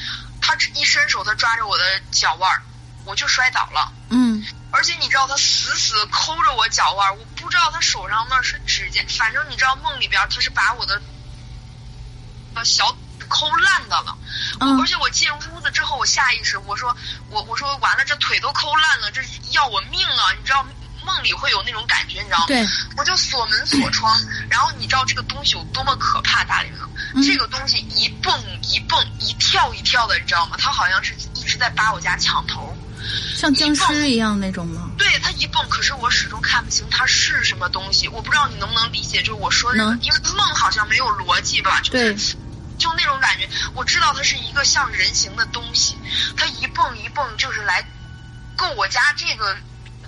[0.41, 2.63] 他一伸手，他抓着我的脚腕儿，
[3.05, 3.93] 我就摔倒了。
[4.11, 11.01] 嗯而且你知道他死死抠着我脚腕儿，我不知道他手上那是指甲，反正你知道梦里边他是把我的
[12.55, 12.97] 呃小
[13.29, 14.17] 抠烂的了。
[14.61, 16.95] 嗯而且我进屋子之后，我下意识我说
[17.31, 20.33] 我我说完了，这腿都抠烂了，这要我命啊！
[20.39, 20.67] 你知道
[21.05, 22.47] 梦里会有那种感觉，你知道吗？
[22.47, 24.19] 对，我就锁门锁窗，
[24.51, 26.81] 然后你知道这个东西有多么可怕，大玲玲，
[27.15, 30.57] 嗯这个东西一蹦一蹦一跳一跳的，你知道吗？
[30.59, 32.77] 它好像是一直在扒我家墙头。
[33.37, 34.91] 像僵尸一样那种吗？
[34.97, 38.09] 对它一蹦，可是我始终看不清它是什么东西。
[38.09, 42.15] 我不知道你能不能理解，就是我说的这个，因为梦好像没有逻辑吧，就是对
[42.79, 43.47] 就那种感觉。
[43.75, 45.99] 我知道它是一个像人形的东西，
[46.37, 47.87] 它一蹦一蹦就是来
[48.57, 49.55] 够我家这个，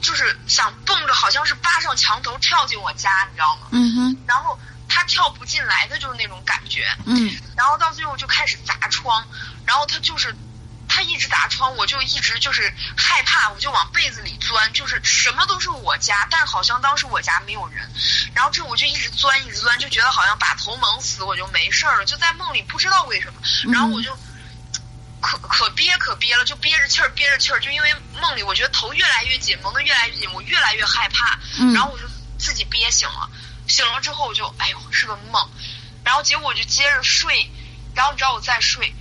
[0.01, 3.68] 就是想蹦着，好像是扒上墙头跳进我家，你知道吗？
[3.72, 6.86] 嗯哼然后他跳不进来的就是那种感觉。
[7.05, 9.26] 嗯然后到最后就开始砸窗，
[9.66, 10.34] 然后他就是
[10.88, 17.90] 他一直砸窗，我就一直就是害怕，我就往被子里钻，就是什么都是我家，但好像当时我家没有人，
[18.34, 23.40] 然后这我就一直钻一直钻，就觉得好像把头蒙死我就没事儿了，就在梦里不知道为什么，
[23.72, 24.16] 然后我就。
[25.26, 31.74] 可可憋可憋了，就憋着气儿，憋着气儿，就因为梦里我觉得头越来越紧，蒙得越来越紧，我越来越害怕，嗯。
[31.74, 32.04] 然后我就
[32.38, 33.28] 自己憋醒了，
[33.66, 35.50] 醒了之后我就哎呦是个梦，
[36.04, 37.50] 然后结果我就接着睡，
[37.96, 38.94] 然后你知道我再睡，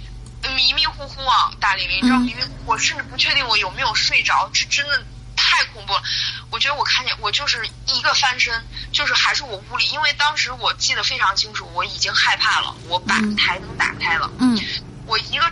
[0.55, 2.21] 迷迷糊糊啊，大玲玲，你知道嗯。
[2.21, 5.05] 迷迷糊，我甚至不确定我有没有睡着，这真的
[5.36, 6.01] 太恐怖了。
[6.49, 13.36] 我觉得我看见我就是一个翻身，就是还是我屋里，因为当时我记得非常清楚，我已经害怕了，我把嗯。
[13.36, 14.59] 台灯打开了，嗯。
[15.07, 15.45] 我一个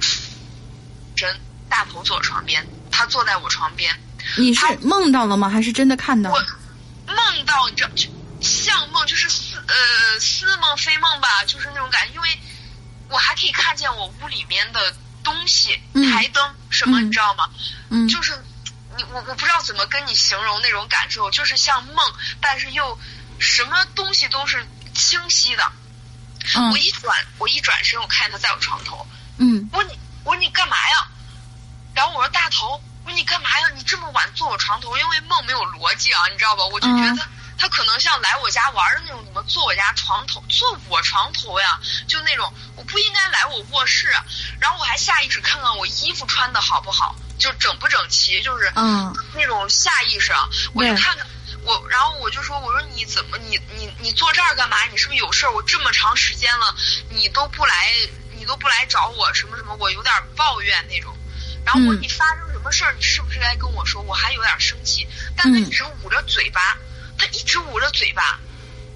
[1.28, 3.94] 人大头坐我床边，他坐在我床边，
[4.38, 5.50] 你是梦到了吗？
[5.50, 6.48] 还是真的看到我了？
[7.08, 8.08] 梦到你知道，就
[8.42, 12.14] 像梦，就是似呃似梦非梦吧，就是那种感觉。
[12.16, 12.30] 因为
[13.10, 17.50] 我还可以看见我屋里面的东西，嗯台灯什么，嗯你知道吗？
[17.90, 18.32] 嗯就是
[18.98, 21.96] 你我我不知道怎么跟你形容那种感受，就是像梦，
[22.42, 22.98] 但是又
[23.40, 25.64] 什么东西都是清晰的。
[26.56, 29.08] 嗯我一转我一转身，我看见他在我床头，
[29.38, 31.08] 嗯我说你我说你干嘛呀？
[31.94, 33.68] 然后我说大头，我说你干嘛呀？
[33.76, 36.66] 你这么晚坐我床头，因为梦没有逻辑啊，你知道吧？
[36.66, 37.28] 我就觉得嗯他、
[37.58, 41.80] 他可能像来我家玩的那种，怎么坐我家床头，坐我床头呀？
[42.08, 44.26] 就那种我不应该来我卧室啊。
[44.60, 50.50] 然后我还下意识看看我衣服穿的好不好，就整不整齐，就是嗯那种下意识啊。
[50.74, 51.28] 我就看看
[51.64, 54.78] 我，然后我就说，我说你怎么你你你坐这儿干嘛？
[54.92, 55.52] 你是不是有事儿？
[55.52, 56.76] 我这么长时间了，
[57.10, 57.92] 你都不来，
[58.36, 61.16] 你都不来找我，什么什么，我有点抱怨那种。
[61.66, 64.02] 然后我说嗯你发生什么事儿，你是不是该跟我说？
[64.02, 66.78] 我还有点生气，但他嗯一直捂着嘴巴，
[67.18, 68.40] 他一直捂着嘴巴，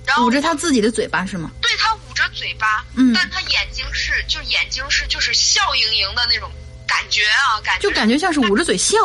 [0.06, 1.52] 然后捂着他自己的嘴巴是吗？
[1.62, 6.52] 对他捂着嘴巴，嗯但他眼睛是就眼睛是就是笑盈盈的那种
[6.88, 8.96] 感觉啊，感觉就感觉像是捂着嘴笑。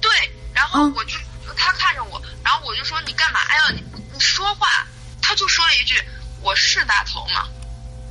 [0.00, 0.10] 对，
[0.52, 1.16] 然后嗯我就、
[1.56, 3.70] 他看着我，然后我就说你干嘛呀？
[3.72, 3.82] 你
[4.12, 4.86] 你说话，
[5.22, 6.00] 他就说了一句
[6.42, 7.48] 我是大头吗？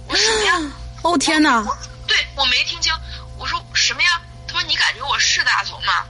[0.08, 0.72] 我说什么呀？
[1.04, 1.60] 哦天哪！
[1.62, 1.78] 我
[2.08, 2.92] 对我没听清，
[3.38, 4.22] 我说什么呀？
[4.54, 6.06] 他说你感觉我是大头吗？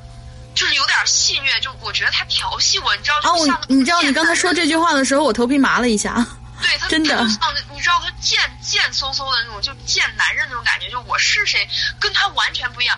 [0.54, 6.14] 就是有点戏谑，就我觉得他调戏我，你知道，哦，就像我你知道你刚才说这句话的时候，我头皮麻了一下。
[6.62, 11.68] 对他真的他就像你知道他贱贱嗖嗖的那种，就贱男人那种感觉，就我是谁
[12.00, 12.98] 跟他完全不一样。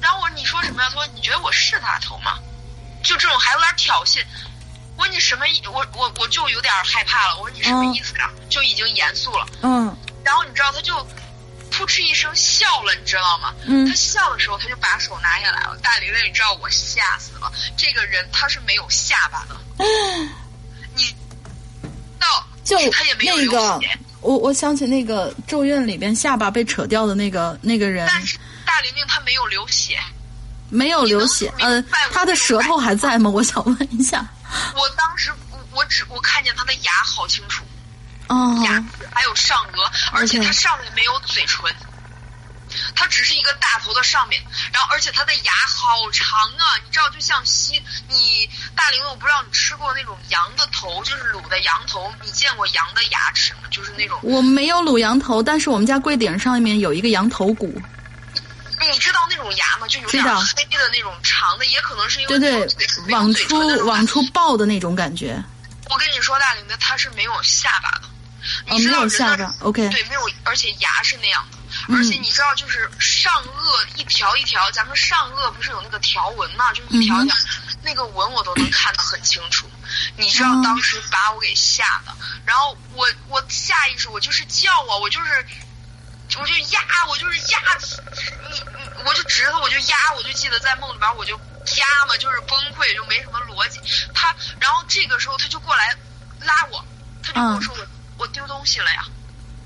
[0.00, 0.88] 然后我说你说什么呀？
[0.88, 2.38] 他说你觉得我是大头吗？
[3.02, 4.22] 就这种还有点挑衅。
[4.96, 5.60] 我说你什么意？
[5.66, 7.38] 我我我就有点害怕了。
[7.38, 8.30] 我说你什么意思呀？
[8.48, 9.46] 就已经严肃了。
[9.62, 10.94] 嗯然后你知道他就
[11.80, 13.54] 扑哧一声笑了，你知道吗？
[13.64, 15.78] 嗯他笑的时候，他就把手拿下来了。
[15.82, 17.50] 大玲玲，你知道我吓死了。
[17.74, 19.56] 这个人他是没有下巴的，
[20.94, 21.14] 你
[22.18, 29.98] 到就他也没有流那个血，我我想起那个《咒怨》里边下巴被扯掉的那个那个人，但是大玲玲她没有流血。
[30.72, 31.52] 没有流血。
[31.58, 33.28] 呃你能明白我，他的舌头还在吗？
[33.34, 34.24] 我想问一下。
[34.76, 37.64] 我当时我我只我看见他的牙好清楚，
[38.30, 41.64] 哦，牙还有上颚，而且他上面没有嘴唇。
[42.94, 44.40] 它只是一个大头的上面，
[44.72, 53.62] 然后而且它的牙好长啊，你知道，就像西你大玲玲，我不知道你吃过那种羊的头，就是卤的羊头，你见过羊的牙齿吗？
[53.72, 57.66] 就是那种，我没有卤羊头，但是我们家柜顶上面有一个羊头骨。
[58.80, 59.88] 你知道那种牙吗？
[59.88, 65.42] 就有点黑的那种长的，也可能是因为对对往出往出爆的那种感觉。
[65.90, 68.02] 我跟你说，大玲的他是没有下巴的，
[68.66, 69.54] 你知道人的。
[69.60, 69.88] OK。
[69.88, 77.36] 对，没有，而且牙是那样的，嗯而且你知道，就是上颚一条一条，咱们上颚不是有那个条纹嘛，就一条一条，
[77.82, 79.68] 那个纹我都能看得很清楚。
[80.16, 85.46] 你知道哦当时把我给吓的，然后我我下意识我就是叫啊，我就是。
[86.38, 87.58] 我就压，我就是压，
[88.52, 93.80] 你你，我就指着他，我就压，我就记得在梦里边我就压嘛，就是崩溃，就没什么逻辑。
[94.14, 95.92] 他，然后这个时候他就过来
[96.42, 96.84] 拉我，
[97.20, 97.84] 他就跟我说我、
[98.20, 99.04] 我丢东西了呀。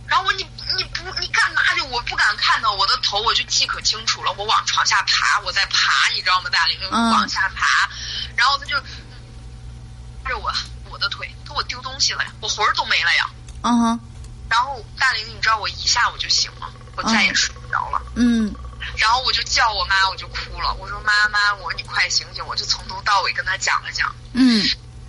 [0.07, 0.45] 然后我你
[0.77, 1.81] 你不你干嘛去？
[1.83, 4.33] 我不敢看到我的头，我就记可清楚了。
[4.35, 6.51] 我往床下爬，我在爬，你知道吗？
[6.51, 7.89] 大玲玲嗯往下爬，
[8.37, 10.53] 然后他就拉着我
[10.89, 13.29] 我的腿，他说我丢东西了呀，我魂儿都没了呀。
[13.63, 14.01] 嗯哼，
[14.49, 18.01] 然后大玲玲，你知道我一下我就醒了，我再也睡不着了。
[18.15, 18.55] 嗯
[18.99, 20.75] 然后我就叫我妈，我就哭了。
[20.75, 22.45] 我说妈妈，我说你快醒醒！
[22.47, 24.15] 我就从头到尾跟他讲了讲。
[24.35, 24.63] 嗯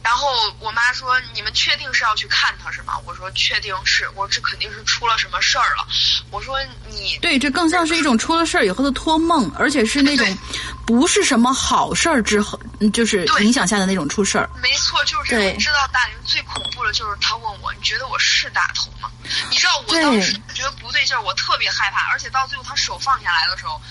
[0.06, 0.28] 然后
[0.60, 5.88] 我妈说：“你们确定是要去看他是吗？”我说：“确定是。”我说：“这肯定是出了什么事儿了。”
[6.30, 10.38] 我说：“你对，这更像是一种出了事儿以后的托梦，而且是那种
[10.86, 14.48] 不是什么好事儿之后，嗯就是对影响下的那种出事儿。
[14.62, 15.36] 没错，就是。
[15.54, 19.10] 你知道大林最恐怖的就是他问我：“你觉得我是大头吗？”
[19.50, 23.82] 你知道我当时觉得不对劲儿，我特别害怕，而且到最后他手放下来的时候，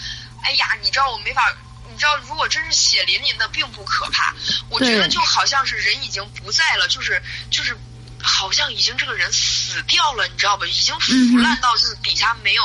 [0.45, 1.43] 哎呀，你知道我没法。
[2.05, 4.35] 你知道，如果真是血淋淋的，并不可怕。
[4.69, 7.75] 我觉得就好像是人已经不在了，就是就是，
[8.23, 10.67] 好像已经这个人死掉了，你知道吧？
[10.67, 12.63] 已经腐烂到就是底下没有，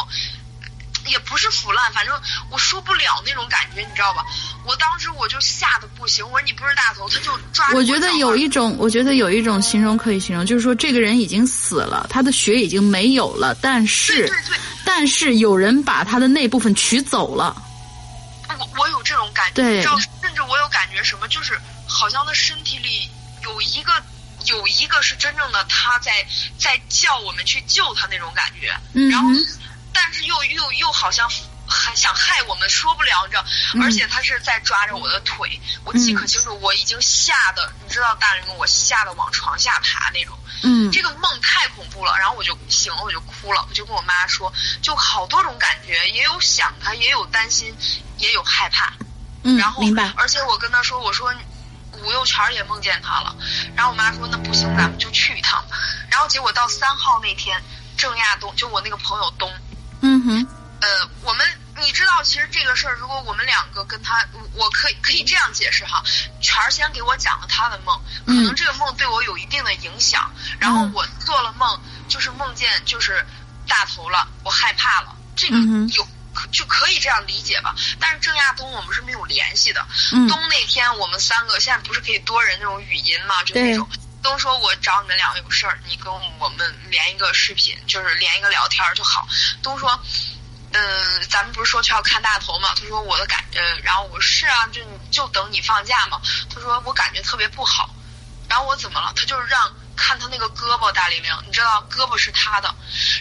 [1.08, 2.14] 也不是腐烂，反正
[2.52, 4.26] 我说不了那种感觉，你知道吧？
[4.66, 17.64] 我当时我就吓得不行，我说你不是大头，他就抓着我觉得有一种，我觉得有一种形容可以形容，就是说这个人已经死了，他的血已经没有了，但对是对对，但是有人把他的那部分取走了。
[18.60, 19.76] 我我有这种感觉，对。
[19.78, 23.10] 你知道，甚至我有感觉什么，就是好像他身体里
[23.42, 24.04] 有一个
[24.46, 26.26] 有一个是真正的他在
[26.58, 29.28] 在叫我们去救他那种感觉，嗯然后
[29.94, 31.30] 但是又又又好像
[31.70, 33.46] 还想害我们，说不了，你知道，
[33.76, 40.38] 嗯而且他是在抓着我的腿，我记可清楚，我已经吓得，你知道，大人们我吓得往床下爬那种。
[40.62, 44.52] 嗯这个梦太恐怖了，然后我就醒了，我就哭了，我就跟我妈说，
[44.82, 47.74] 就好多种感觉，也有想他，也有担心，
[48.18, 48.92] 也有害怕。
[49.44, 50.12] 嗯然，后明白。
[50.18, 51.34] 而且我跟他说，我说
[51.94, 53.36] 五六全也梦见他了。
[53.76, 55.78] 然后我妈说那不行，咱们就去一趟吧。
[56.10, 57.62] 然后结果到三号那天，
[57.98, 59.50] 郑亚东就我那个朋友东，
[60.02, 60.48] 嗯哼，
[60.82, 61.46] 呃，我们
[61.82, 66.04] 你知道，其实这个事儿，如果我们两个跟他，我可以可以这样解释哈，
[66.42, 73.26] 全儿先给我讲了他的梦，可能这个梦对我有一定的影响，然后嗯我做了梦，就是梦见就是
[73.68, 75.58] 大头了，我害怕了，这个
[75.96, 76.08] 有。
[76.32, 79.86] 可就可以这样理解吧，但是郑亚东我们是没有联系的。
[80.14, 83.90] 嗯东那天我们三个现在不是可以多人那种语音嘛，就那种。
[84.22, 89.28] 东说：“我找你们两个有事儿，你跟我们连一个视频，就是连一个聊天儿就好。”
[89.64, 90.00] 东说
[90.80, 96.22] ：“呃，咱们不是说去要看大头嘛？”他说：“我的感呃，然后我说是啊，就就等你放假嘛。”
[96.54, 97.90] 他说：“我感觉特别不好。”
[98.48, 99.14] 然后我怎么了？
[99.16, 102.74] 他就是让看他那个胳膊，大玲玲，你知道胳膊是他的。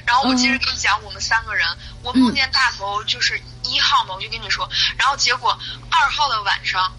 [0.06, 1.66] 然后我接着跟你讲，我们三个人，
[2.02, 5.58] 我梦见大头就是一号嘛，我就跟你说，然后结果
[5.90, 6.96] 二号的晚上，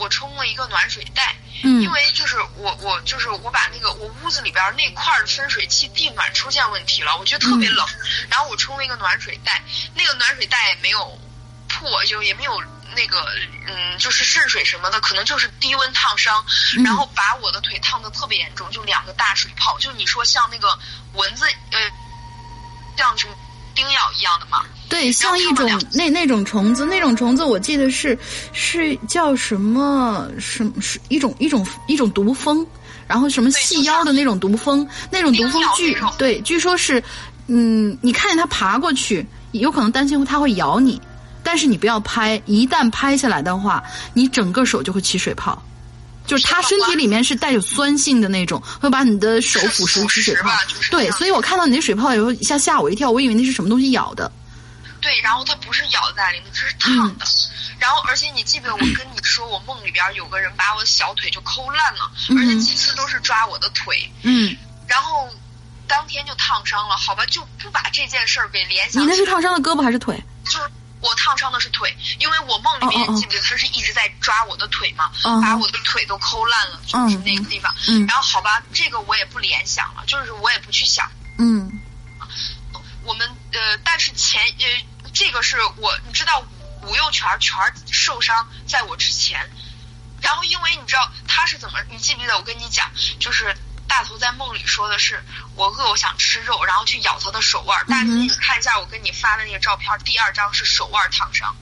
[0.00, 1.80] 我冲了一个暖水袋，嗯。
[1.82, 7.86] 因为就是我我就是我把那个我屋子里边那块儿的分水器地暖出现问题了，我觉得特别冷，
[8.28, 9.62] 然后我冲了一个暖水袋，
[9.94, 11.20] 那个暖水袋也没有
[11.68, 12.60] 破，就也没有
[12.96, 13.24] 那个
[13.66, 16.44] 嗯，就是渗水什么的，可能就是低温烫伤，
[16.76, 16.82] 嗯。
[16.82, 20.78] 然后把我的腿烫的特别严重，就两个大水泡，就你说像那个
[21.12, 21.80] 蚊子呃，
[22.96, 23.34] 像什么
[23.74, 28.18] 叮咬一样的嘛，对，像一种那那种虫子，那种虫子我记得是
[28.52, 32.66] 是叫什么什么是一种一种一种毒蜂，
[33.06, 37.02] 然后什么细腰的那种毒蜂，那种毒蜂据对据说是，
[37.46, 41.00] 嗯，你看见它爬过去，有可能担心它会咬你，
[41.44, 43.82] 但是你不要拍，一旦拍下来的话，
[44.12, 45.62] 你整个手就会起水泡。
[46.26, 50.50] 就是它身体里面是带有酸性的那种，会把你的手腐蚀起水泡
[50.90, 54.30] 对，所以我看到你那水泡以后，一下吓我一跳，我以为那是什么东西咬的。
[55.00, 57.26] 对，然后它不是咬在里面，它是烫的。
[57.78, 65.28] 然后，而且你记不记得我跟你说，我梦里边有个人把我的小腿就抠烂了，而且几次都是抓我的腿，嗯，然后
[65.88, 66.96] 当天就烫伤了。
[66.96, 69.02] 好吧，就不把这件事儿给联想。
[69.02, 70.22] 你那是烫伤的胳膊还是腿？
[70.44, 70.70] 就是
[71.00, 77.74] 我烫伤的是腿，因为我梦里面记不记得他是一直在抓我的腿嘛，嗯把我的腿都抠烂了，就是那个地方。
[77.88, 81.10] 嗯然后好吧，这个我也不联想了，就是我也不去想。
[81.38, 81.80] 嗯
[83.04, 86.44] 我们呃，但是前呃，这个是我你知道
[86.82, 87.56] 武右全全
[87.90, 89.50] 受伤在我之前，
[90.20, 93.54] 然后因为你知道他是怎么，你记不记得我跟你讲，就是
[93.88, 95.22] 大头在梦里说的是
[95.56, 101.54] 我饿，我想吃肉，然后去咬他的手腕儿，但是你看一下我跟你发的那个照片，第二张是手腕烫伤，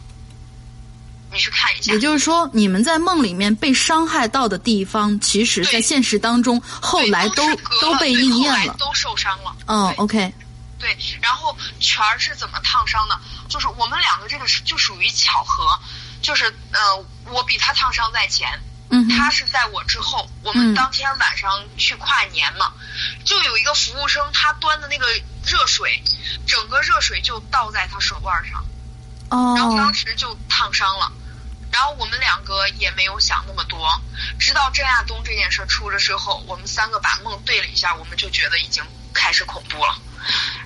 [1.33, 1.99] 你去看一下也。
[1.99, 8.75] 就是说，你们在梦里面被伤害到的地方，其实在现实当中后来都都都被应验了。
[8.79, 9.57] 都受伤了。
[9.67, 10.35] 哦对，OK，
[10.79, 13.21] 对，然后全儿是怎么烫伤的？
[13.49, 15.79] 就是我们两个这个是就属于巧合，
[16.23, 20.29] 就是呃，我比他烫伤在前，嗯他是在我之后。
[20.43, 22.73] 我嗯们当天晚上去跨年嘛，
[23.25, 25.07] 就有一个服务生，他端的那个
[25.45, 26.03] 热水，
[26.47, 28.65] 整个热水就倒在他手腕上，
[29.31, 31.13] 哦然后哦当，时就烫伤了。
[31.71, 34.01] 然后我们两个也没有想那么多，
[34.39, 39.99] 直到郑亚东这件事出了之后，我们三个把梦对了一下，我们就觉得已经开始恐怖了。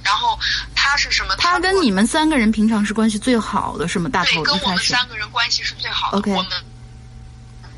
[0.02, 0.38] 然后
[0.74, 1.34] 他是什么？
[1.36, 4.10] 他跟你们三个人平常是关系最好的，是吗？
[4.12, 6.32] 大对，头跟我们三个人关系是最好的。
[6.32, 6.52] 我们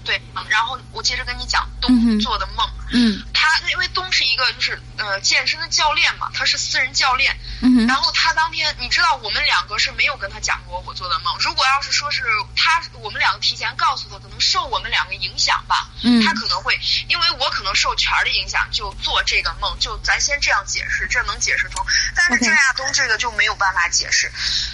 [0.04, 2.68] 对，然后我接着跟你讲东做的梦。
[2.92, 7.36] 嗯他因为东是一个就是呃健身的教练嘛，他是私人教练。
[7.60, 11.34] 嗯然后他当天，你知道我们两个是没有跟他讲过我做的梦。
[11.40, 12.22] 如果要是说是
[12.54, 15.88] 他，我们两个提前告诉他，可能受我们两个影响吧。
[16.02, 16.78] 嗯他可能会，
[17.08, 19.76] 因为我可能受权儿的影响，就做这个梦。
[19.80, 21.84] 就咱先这样解释，这能解释通。
[22.14, 24.30] 但是郑亚东这个就没有办法解释。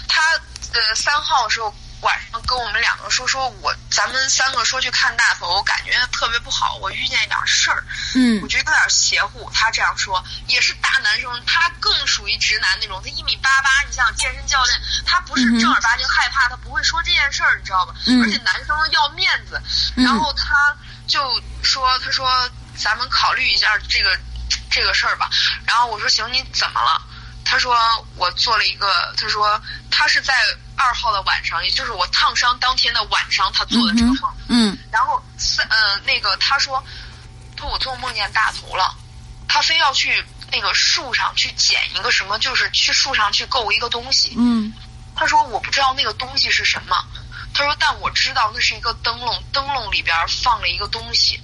[0.07, 0.21] 他
[0.73, 7.83] 呃三号的时候晚上跟我们两个说，说我咱们三个说去看大头，我感觉特别不好，我遇见一点事儿。
[8.15, 9.49] 嗯我觉得有点邪乎。
[9.53, 13.01] 他这样说也是大男生，他更属于直男那种。
[13.03, 17.93] 他一米八八，你想健身教练，他不是正儿八经害怕，他不会说这件事儿，你知道吧？
[18.07, 19.61] 嗯而且男生要面子，
[19.95, 20.75] 嗯然后他
[21.07, 24.17] 就说：“他说咱们考虑一下这个
[24.71, 25.29] 这个事儿吧。”
[25.67, 27.01] 然后我说：“行，你怎么了？”
[27.43, 27.75] 他说
[28.15, 30.33] ：“我做了一个，他说他是在
[30.77, 34.31] 二号的晚上，也就是我烫伤当天的晚上，他做的这个梦。
[34.47, 36.83] 嗯然后三呃那个他说，
[37.57, 38.95] 说我做梦见大头了，
[39.47, 44.33] 他非要去那个树上去捡一个什么，就是去树上去够一个东西。
[44.37, 44.73] 嗯
[45.15, 46.95] 他说我不知道那个东西是什么，
[47.53, 51.39] 他说但我知道那是一个灯笼，灯笼里边放了一个东西。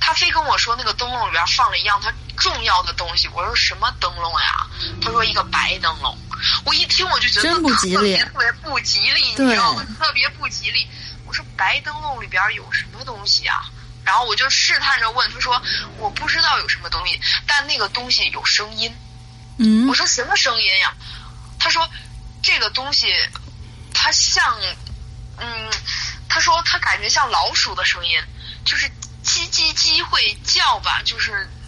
[0.00, 4.66] 他非跟我说那个灯笼里边放了一样他重要的东西，我说什么灯笼呀？
[5.00, 6.16] 他说一个白灯笼。
[6.64, 9.84] 我一听我就觉得真不吉利特别特别不吉利，你知道吗？
[9.98, 10.88] 特别不吉利。
[11.26, 13.62] 我说白灯笼里边有什么东西啊？
[14.04, 15.60] 然后我就试探着问他说
[15.98, 18.92] 我不知道有什么东西，但那个东西有声音。
[19.58, 20.94] 嗯我说什么声音呀？
[21.58, 21.86] 他说
[22.42, 23.12] 这个东西
[23.92, 24.58] 它像，
[25.36, 25.70] 嗯，
[26.26, 28.18] 他说他感觉像老鼠的声音，
[28.64, 28.86] 就是
[29.22, 31.59] 叽叽叽会叫吧，就是嗯，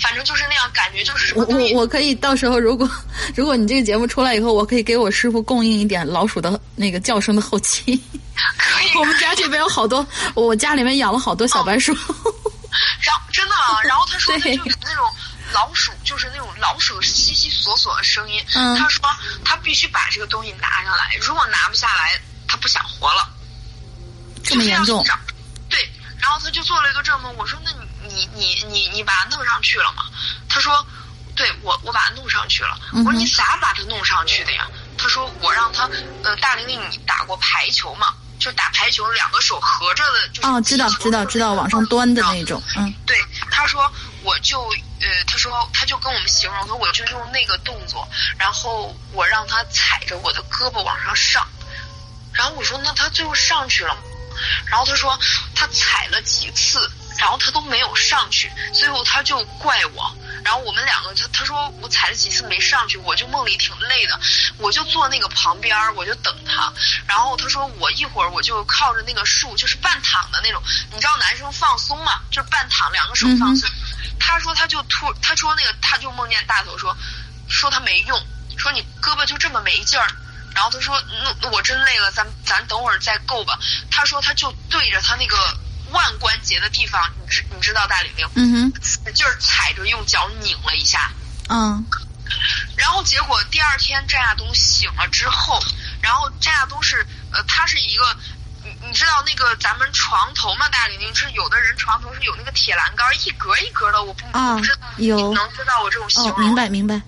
[0.00, 1.44] 反正就是那样，感觉就是什我。
[1.44, 2.88] 我我可以到时候，如果
[3.34, 8.00] 如果你这个节目出来以后，我可以给我师傅供应一点老鼠的那个叫声的后期。
[8.58, 11.92] 可以，我们家这边有好多，我家里面养了好多小白鼠。
[13.00, 15.10] 然后真的啊，然后他说就是那种
[15.52, 18.44] 老鼠，就是那种老鼠悉悉索索的声音。
[18.54, 19.02] 嗯他说
[19.42, 23.26] 他必须把这个东西拿上来，如果拿不下来，他不想活了。
[24.44, 25.02] 这么严重
[25.70, 25.80] 对，
[26.20, 27.78] 然后他就做了一个这么，我说那你
[28.16, 30.04] 你你你你把它弄上去了吗？
[30.48, 30.84] 他说，
[31.36, 32.78] 对我我把它弄上去了。
[32.92, 34.66] 我说你咋把它弄上去的呀？
[34.96, 35.88] 他他说我让他，
[36.24, 38.14] 呃，大玲玲你打过排球吗？
[38.40, 42.92] 就打排球两个手合着的，就是哦，知道知道知道，往上端的那种，嗯。
[43.06, 43.16] 对，
[43.50, 43.90] 他说
[44.22, 44.60] 我就
[45.00, 48.06] 呃，他说他就跟我们形容说我就用那个动作，
[48.36, 51.46] 然后我让他踩着我的胳膊往上上，
[52.32, 53.96] 然后我说那他最后上去了，
[54.66, 55.18] 然后他说
[55.54, 56.90] 他踩了几次。
[57.18, 60.14] 然后他都没有上去，最后他就怪我。
[60.44, 64.20] 然后我们两个，他他说我踩了几次没上去，我就梦里挺累的，
[64.58, 66.72] 我就坐那个旁边我就等他。
[67.08, 70.62] 然后他说我一会儿我就靠着那个树，就是半躺的那种，
[70.92, 73.68] 你知道男生放松嘛，就是半躺，两个手放松。
[74.20, 76.96] 他说他就突，他说那个他就梦见大头说，
[77.48, 80.06] 说他没用，说你胳膊就这么没劲儿。
[80.54, 81.02] 然后他说
[81.40, 83.58] 那我真累了，咱咱等会儿再够吧。
[83.90, 85.36] 他说他就对着他那个。
[85.92, 91.10] 腕关节的地方，你知你知道大玲玲，嗯哼，使劲踩着用脚拧了一下，
[91.48, 91.84] 嗯，
[92.76, 95.60] 然后结果第二天张亚东醒了之后，
[96.00, 98.16] 然后张亚东是呃，他是一个，
[98.64, 105.32] 你你知道那个咱们床头嘛，大玲玲是有的人床头是有那个铁栏杆一格一格的，我不不知道有。
[105.34, 107.00] 能知道我这种形容，明白明白，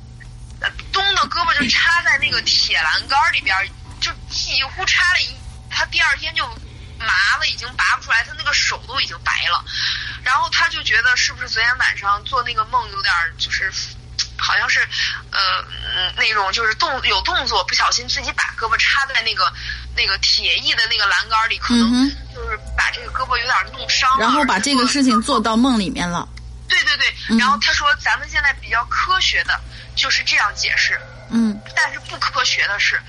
[0.92, 3.56] 东的胳膊就插在那个铁栏杆里边，
[4.00, 5.34] 就几乎插了一，
[5.68, 6.48] 他第二天就。
[6.98, 9.64] 麻了，已经拔不出来，他那个手都已经白了，
[10.24, 13.72] 然后他就觉得是不是昨天晚上做那个梦有点就是，
[14.36, 14.80] 好像是，
[15.30, 15.64] 呃，
[16.16, 19.52] 那种就是动有动作，不小心自己把胳膊插在那个
[19.96, 24.20] 那个铁艺的那个栏杆里，可能就是把这个胳膊有点弄伤了。
[24.20, 26.28] 然后把这个事情做到梦里面了。
[26.68, 29.58] 对对对，然后他说咱们现在比较科学的
[29.96, 33.00] 就是这样解释，嗯，但是不科学的是。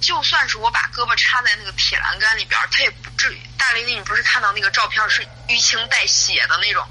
[0.00, 3.40] 就算是我把胳膊插在那个铁栏杆里边，他也不至于。
[3.58, 6.86] 大玲玲，你不是看到那个照片是淤青带血的那种？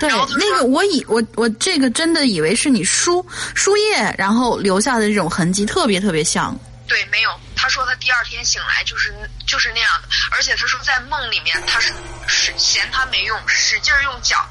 [0.00, 6.58] 对，那个我以我我这个真的以为是你输输液然后留下的这种痕迹，特别特别像。
[6.86, 7.40] 对，没有。
[7.56, 9.12] 他说他第二天醒来就是
[9.46, 11.92] 就是那样的，而且他说在梦里面他是
[12.26, 14.48] 是嫌他没用，使劲用脚，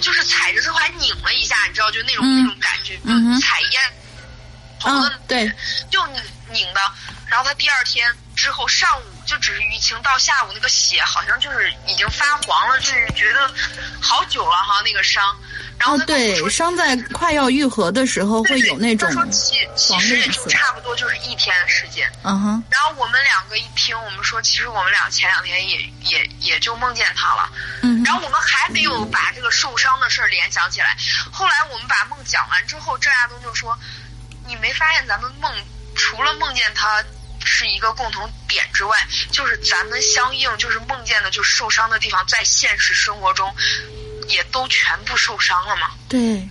[0.00, 2.98] 就是踩着之后还拧了一下，你知道就那种那种感觉，
[3.40, 3.82] 踩烟。
[4.84, 5.52] 嗯，对，
[5.90, 6.22] 就拧
[6.52, 6.80] 拧的，
[7.26, 13.50] 然后他第二天之后上午就只是淤青，到下午那个血好像就是已经发黄了，就是觉得
[14.00, 15.36] 好久了哈那个伤。
[15.78, 22.10] 然后对，伤在快要愈合的时候会有那种说其其实也就差不多就是一天的时间。
[22.22, 22.62] 嗯哼。
[22.70, 27.50] 然后我们两个一听，我们说其实我们俩前两天也也也就梦见他了。
[27.82, 28.02] 嗯。
[28.04, 30.94] 然后我们还没有把这个受伤的事儿联想起来，
[31.32, 33.78] 后来我们把梦讲完之后，郑亚东就说。
[34.46, 35.52] 你没发现咱们梦
[36.00, 37.04] 除了梦见他
[37.44, 38.96] 是一个共同点之外，
[39.30, 43.54] 就是咱们相应就是梦见的就受伤的地方，在现实生活中
[44.28, 45.90] 也都全部受伤了嘛？
[46.08, 46.48] 对。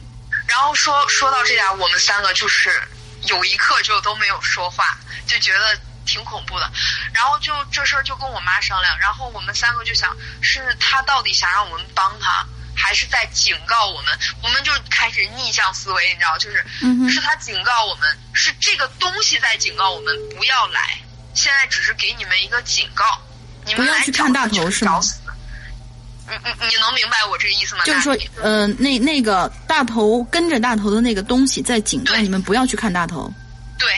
[0.48, 2.80] 然后说说到这点，我们三个就是
[3.24, 6.72] 有一刻就都没有说话，就觉得挺恐怖的。
[7.12, 12.46] 然后就这事儿就跟我妈商量，然后我们三个就想，是他到底想让我们帮他？
[12.80, 20.98] 还是在警告我们，我们就开始逆向思维，你知道，就是是他警告我们，是这个东西在警告我们不要来。
[21.34, 23.06] 现在只是给你们一个警告，
[23.66, 25.00] 你们来去看大头是吗？
[26.28, 27.84] 你你你能明白我这个意思吗？
[27.86, 33.32] 就是说，呃，那那个大头跟着大头的那个东西在警告你们不要去看大头。
[33.78, 33.90] 对。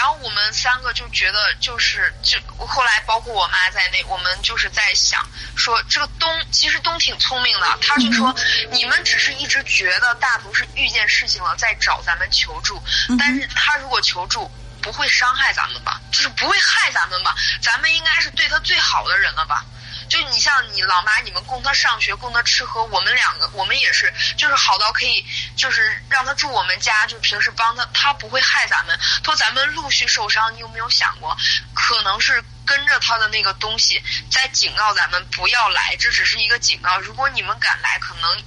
[0.00, 8.34] 然后我们三个就觉得，就是就后来包括我妈在内，我们就是在想说，这个东其实东挺聪明的，他就说
[8.70, 12.82] 你们只是一直觉得大头是遇见事情了在找咱们求助，
[13.18, 19.66] 但是他如果求助不会伤害咱们吧，就是不会害咱们吧，咱们应该是对他最好的人了吧。
[20.10, 25.24] 就你像你老妈，你们供她上学，供她吃喝，我们两个，我们也是，就是好到可以，
[25.56, 28.98] 就是让她住我们家，就平时帮她，她不会害咱们。
[29.24, 31.36] 说咱们陆续受伤，你有没有想过，
[31.72, 36.98] 可能是跟着他的那个东西在警告咱们不要来，这只是一个警告。
[36.98, 38.42] 如果你们敢来，可能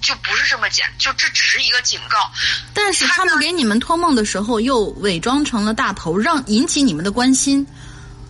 [0.00, 2.32] 就不是这么简，就这只是一个警告。
[2.72, 7.66] 但是他们给你们托梦的时候，又伪装成了大头，让引起你们的关心。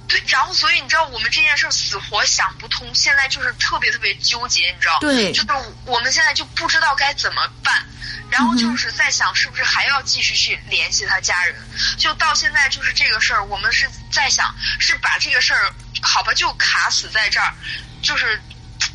[0.09, 4.99] 对，然后所以你知道我们这件事死活想不通，现在就是特别特别纠结，你知道？
[5.01, 5.49] 对，就是
[5.87, 7.83] 我们现在就不知道该怎么办，
[8.31, 11.57] 然后就是在想是不是还要继续去联系他家人，
[11.97, 15.73] 就到现在就是这个事儿，我们是在想是把这个事儿
[16.03, 17.55] 好吧就卡死在这儿，
[18.03, 18.39] 就是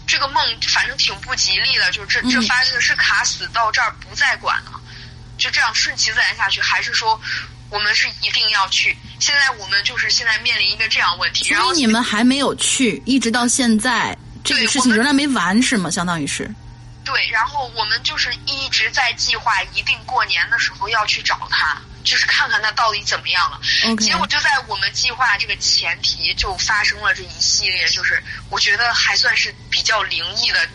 [0.05, 4.79] 这个梦反正挺不吉利的，就是这这发生的是卡死到这儿不再管了，
[5.37, 7.19] 就这样顺其自然下去，还是说？
[7.69, 8.97] 我们是一定要去。
[9.19, 15.89] 现在我们就是现在面临一个这样问题，所以你们还没有去，一直到现在，这个事情仍然没完，是吗？
[15.89, 16.49] 相当于是。
[17.03, 21.81] 对，然后我们就是一直在计划，一定过年的时候要去找他。
[22.03, 23.59] 就是看看他到底怎么样了。
[23.97, 30.65] 结果就在我们计划这个前提，就发生了这一系列，就是我觉得还算是比较灵异的，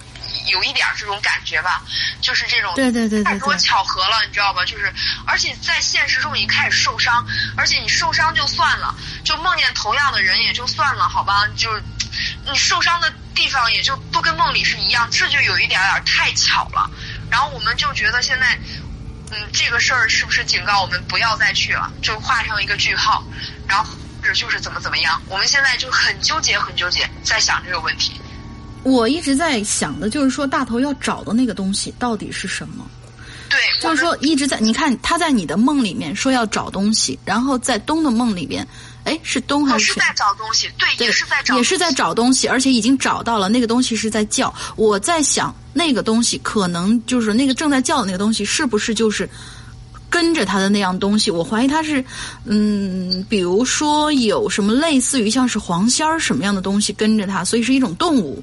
[0.47, 1.83] 有一点儿这种感觉吧，
[2.21, 4.65] 就是这种对对对对太多巧合了，你知道吧？
[4.65, 4.93] 就是
[5.27, 7.27] 而且在现实中你开始受伤，
[7.57, 11.47] 而且你受伤就算了，就梦见同样的人也就算了，好吧？
[11.57, 11.83] 就是
[12.45, 16.91] 你受伤的地方也就都跟梦里是一样，这就有一点点太巧了。
[17.31, 18.59] 然后我们就觉得现在，
[19.31, 23.25] 嗯，这个事儿是不是警告我们不要再去了，就画上一个句号，
[23.67, 23.85] 然后
[24.21, 25.23] 或者就是怎么怎么样？
[25.29, 28.21] 我们现在就很纠结，很纠结，在想这个问题。
[28.83, 32.85] 我一直在想的就是说，大头要找的那个东西到底是什么？
[33.49, 38.67] 对，就是说一直在，你看他在你的梦里面说要找东西，然后在东的梦里边，
[39.05, 43.51] 哎，是东还是是在找东西，对，对，也是在找，也是在找东西，而且已经找到了。
[43.51, 44.53] 那个东西是在叫。
[44.75, 49.29] 我在想，那个东西可能就是那个正在叫的那个东西，是不是就是
[50.09, 51.31] 跟着他的那样东西？
[51.31, 52.03] 我怀疑他是，
[52.47, 58.43] 嗯，比如说有什么类似于像是黄仙儿什么样的东西跟着他，所以是一种动物。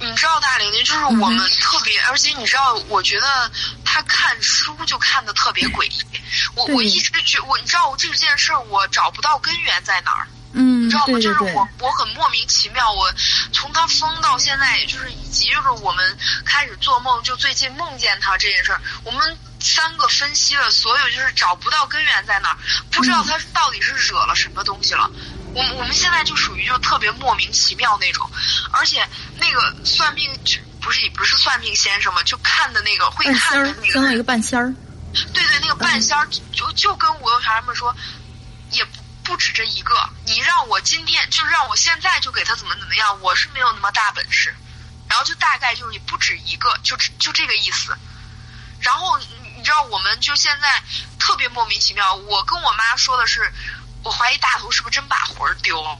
[0.00, 3.50] 你知道大玲玲，就是我们特别，而且你知道，我觉得
[3.84, 6.02] 他看书就看的特别诡异。
[6.54, 11.20] 我我一直觉我，你知道，我这件事儿我找不到根源在哪儿，嗯你知道，吗？
[11.20, 13.12] 就是我我很莫名其妙，我
[13.52, 22.58] 从他疯到现在，也就是以及就是我们开始做梦，就最近梦见他这件事儿，我们三个分析了所有，就是找不到根源在哪儿，
[22.90, 25.08] 不知道他到底是惹了什么东西了。
[25.54, 28.28] 我们我们现在就属于就特别莫名其妙那种，
[28.72, 34.74] 而且那个算命就不是不是算命先生嘛，就看的那个会看的那个跟了一个半仙儿。
[35.32, 37.94] 对对，那个半仙儿就就跟吴有强他们说，
[38.72, 39.94] 也不不止这一个。
[40.26, 44.54] 你让我今天就让我现在就给他怎么怎么样，我是没有那么大本事。
[45.08, 47.96] 然后就大概就是也不止一个，就就这个意思。
[48.80, 50.82] 然后你你知道，我们就现在
[51.18, 52.14] 特别莫名其妙。
[52.14, 53.52] 我跟我妈说的是，
[54.04, 55.98] 我怀疑大头是不是真把魂儿丢了。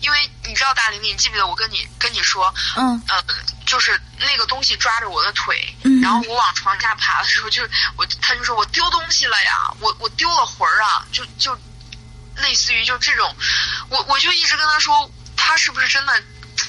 [0.00, 3.22] 因为你知道大玲玲，你记不记得我跟你跟你说，嗯呃，
[3.66, 11.54] 就是那个东西抓着我的腿，嗯然后我往床下爬的时候，就是我，他就说我丢东西了呀，我我丢了魂儿啊，就就
[12.36, 13.36] 类似于就这种，
[13.90, 16.22] 我我就一直跟他说，他是不是真的，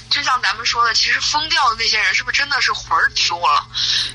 [0.10, 3.66] 就像咱们说的，其实疯掉的那些人是不是真的是魂儿丢了？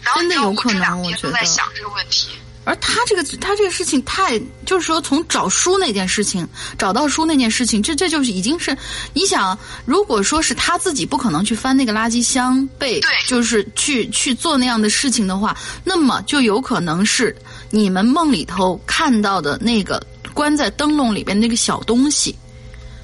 [0.03, 2.39] 然后真的你知道有可能我这两天我觉得都在想这个问题。
[2.65, 6.49] 而他这个他这个事情太，就是说从找书那件事情，
[6.79, 8.77] 找到书那件事情，这这就是已经是，
[9.13, 17.37] 你想，如果说是他自己不可能去翻那个垃圾箱，被对就是去去做那样的事情的话，那么就有可能是
[17.71, 20.01] 你们梦里头看到的那个
[20.33, 22.37] 关在灯笼里边那个小东西，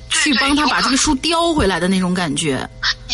[0.08, 2.50] 去帮他把这个书叼回来的那种感觉。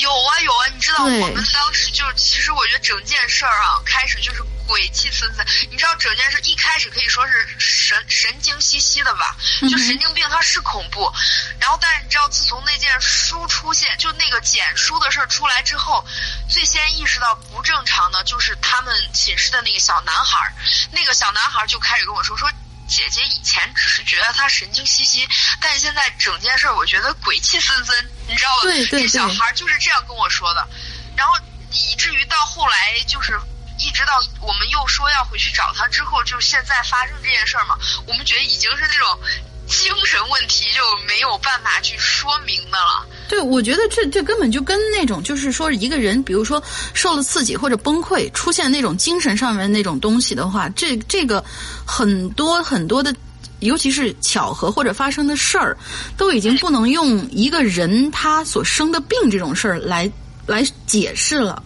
[0.03, 5.47] 有啊有啊，你知道我们当时就其实我觉得整件事儿啊，开始就是鬼气森森。
[5.71, 11.13] 你知道整件事一开始可以说是神神经兮兮的吧，就神经病，它是恐怖。
[11.61, 16.05] 然后但是你知道，自从那件书出现，就那个捡书的事儿出来之后，
[16.49, 20.53] 最先意识到不正常的就是他们寝室的那个小男孩儿，
[20.93, 22.51] 那个小男孩儿就开始跟我说说。
[22.87, 25.27] 姐姐以前只是觉得他神经兮兮，
[25.59, 28.61] 但是现在整件事儿我觉得鬼气森森，你知道吧？
[28.65, 30.69] 对对那小孩儿就是这样跟我说的，
[31.17, 31.35] 然后
[31.73, 33.41] 以至于到后来就是
[33.79, 39.19] 一直到我们又说要回去找他之后，就现在发生这件事儿嘛，我们觉得已经是那种
[39.67, 43.07] 精神问题，就没有办法去说明的了。
[43.29, 46.63] 对，我觉得这这根本就跟那种就是说一个人，比如说
[46.93, 51.43] 受了刺激或者崩溃，出现那种精神上面那种东西的话，这这个
[51.87, 53.15] 很多很多的，
[53.61, 55.77] 尤其是巧合或者发生的事儿，
[56.17, 60.09] 都已经不能用一个人他所生的病这种事儿来
[60.47, 61.63] 来解释了。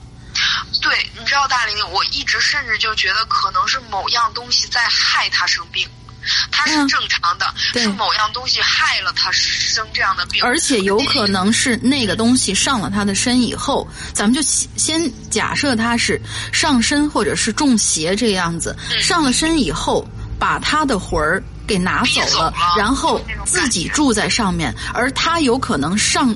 [0.80, 5.88] 对，你知道大玲玲，我一直甚至就觉得可能是某样东西在害他生病，
[6.50, 16.20] 他是嗯正常的，对是某样东西害了他生这样的病，而且有可能是那个东西上了他的身以后，咱们就先假设他是
[16.52, 20.06] 上身或者是中邪这样子，嗯上了身以后
[20.38, 26.34] 把他的魂儿给拿走了走了，然后自己住在上面，而他有可能上。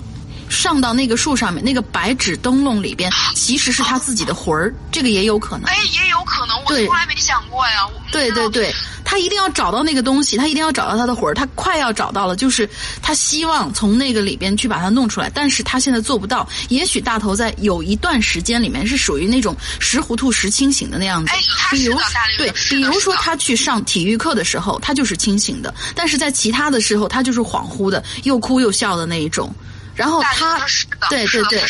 [0.53, 5.65] 上到那个树上面，那个白纸灯笼里边，其实是他自己的魂儿，这个也有可能。
[5.65, 7.89] 哎，也有可能，我从来没想过呀。
[8.13, 8.73] 对对，对，
[9.05, 12.69] 他一定要找到那个东西，他一定要找到他的魂儿，他快要找到了，就是
[13.01, 16.47] 他希望从那个里边去把它弄出来，但是他现在做不到。
[16.69, 21.99] 也许大头在有一段时间里面是属于那种时糊涂时清醒的那样子哎，他比如
[22.37, 29.51] 对，比如说他去上体育课的时候，他就是清醒的，但是在其他的时候，他就是恍惚的，又哭又笑的那一种。
[29.95, 30.61] 然后他
[31.09, 31.63] 对对对。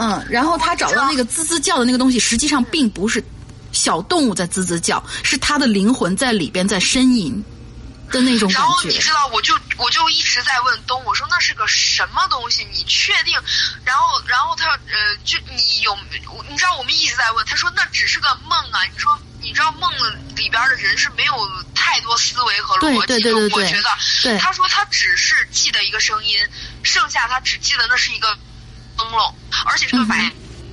[0.00, 3.22] 嗯，然后他找到那个滋滋叫的那个东西，实际上并不是
[3.72, 7.44] 小动物在滋滋叫，是他的灵魂在里边在呻吟。
[8.10, 8.62] 的那种感觉。
[8.62, 12.66] 然后你知道，我就我就一直在问东，我说那是个什么东西？
[12.72, 13.38] 你确定？
[13.84, 15.96] 然后然后他呃，就你有
[16.48, 18.84] 你知道我们一直在问，他说那只是个梦啊。
[18.92, 19.90] 你说你知道梦
[20.36, 21.34] 里边的人是没有
[21.74, 24.38] 太多思维和逻辑的，我觉得。
[24.38, 26.38] 他说他只是记得一个声音，
[26.82, 28.36] 剩下他只记得那是一个
[28.96, 29.34] 灯笼，
[29.66, 30.30] 而且是个白。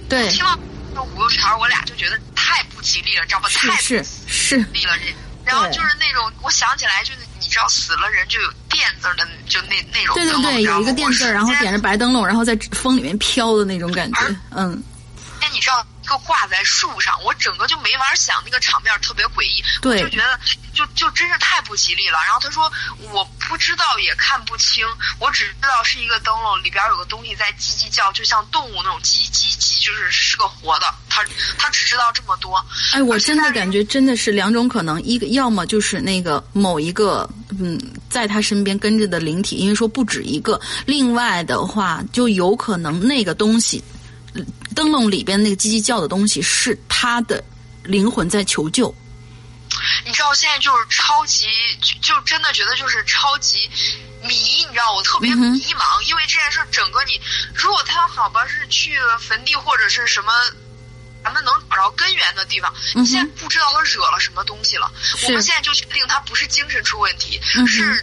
[0.10, 0.30] 对。
[0.30, 0.58] 听到
[1.04, 3.50] 五六条，我俩就觉得太不吉利了，知道吧？
[3.50, 5.14] 太是是利了这。
[5.46, 10.16] 然后就是那种，我想起来就是，你知道死了人就有电字的，就那那种。
[10.16, 14.20] 对对对，有一个电字，然后点着白灯笼，然后在风里面飘的那种感觉，
[14.52, 14.84] 嗯。
[15.42, 15.86] 哎，你知道？
[16.06, 20.40] 一个挂在树上，我整个就没法想，那个场面特别诡异，我就觉得
[20.72, 22.20] 就就真是太不吉利了。
[22.24, 22.72] 然后他说
[23.12, 24.86] 我不知道也看不清，
[25.18, 30.94] 我只知道是一个灯笼里边有个东西在叽叽叫，就像动物那种叽叽叽，就是是个活的。
[31.10, 31.26] 他
[31.58, 32.64] 他只知道这么多。
[32.94, 37.28] 哎，我真的感觉真的是两种可能，一个要么就是那个某一个
[37.60, 37.82] 嗯，
[38.12, 40.62] 在他身边跟着的灵体，因为说不止一个。
[40.86, 43.84] 另外的话，就有可能那个东西。
[44.76, 47.44] 灯笼里边那个叽叽叫的东西是他的
[47.84, 48.94] 灵魂在求救。
[50.06, 51.48] 你知道现在就是超级
[51.82, 53.70] 就就真的觉得就是超级
[54.22, 54.36] 迷，
[54.68, 57.20] 你知道我特别迷茫，因为这件事整个你
[57.54, 60.32] 如果他好吧是去了坟地或者是什么，
[61.24, 64.92] 咱们能找着根源的地方，你现在不知道他惹了什么东西了。
[65.24, 68.02] 我们现在就确定他不是精神出问题，是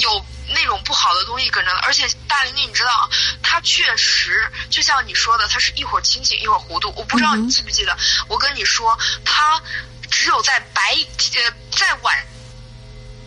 [0.00, 0.26] 有。
[0.48, 3.08] 那种不好的东西跟着，而且大玲玲，你知道啊，
[3.42, 6.92] 他确实就像你说的，他是一会儿清醒一会儿糊涂。
[6.96, 7.96] 我不知道你记不记得，
[8.28, 9.60] 我跟你说，他
[10.10, 10.80] 只有在白
[11.34, 12.16] 呃在晚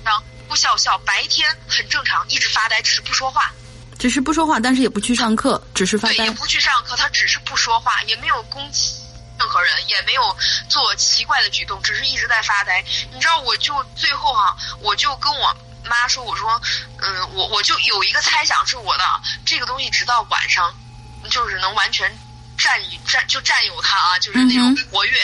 [0.06, 3.52] 上不笑笑，白天很正常，一直发呆，只是不说话。
[3.98, 6.24] 只是不说话，但是也不去上课，只是发呆。
[6.24, 8.94] 也不去上课，他只是不说话，也没有攻击
[9.38, 10.38] 任何人，也没有
[10.70, 12.82] 做奇怪的举动，只是一直在发呆。
[13.12, 15.54] 你知道，我就最后哈，我就跟我。
[15.90, 16.62] 妈说：“我说，
[17.02, 19.04] 嗯，我我就有一个猜想是我的，
[19.46, 20.74] 这个东西直到晚上，
[21.30, 22.10] 就是能完全
[22.58, 25.20] 占占就占有它啊，就是那种活跃，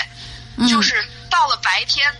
[0.68, 2.14] 就是到了白天，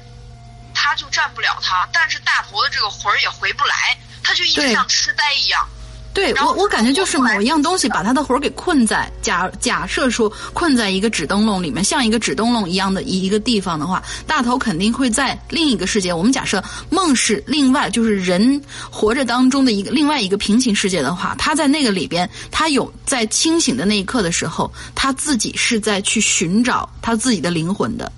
[0.74, 1.86] 它就占不了它。
[1.92, 5.68] 但是大头的这个魂儿也回不来，它就一直像痴呆一样。”
[6.16, 16.14] 对我，我感觉就是某一样东西把他的魂给困在假假设说困在一个纸灯笼里面，像一个纸灯笼一样的一一个地方的话，大头肯定会在另一个世界。
[16.14, 28.10] 我们假设梦是另外，就是人活着当中的一个另外一个平行世界的话，他在那个里边，他有在清醒的那一刻的时候，他自己是在去寻找他自己的灵魂的。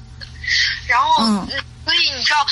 [0.87, 1.47] 然后，嗯，
[1.83, 2.45] 所以你知道，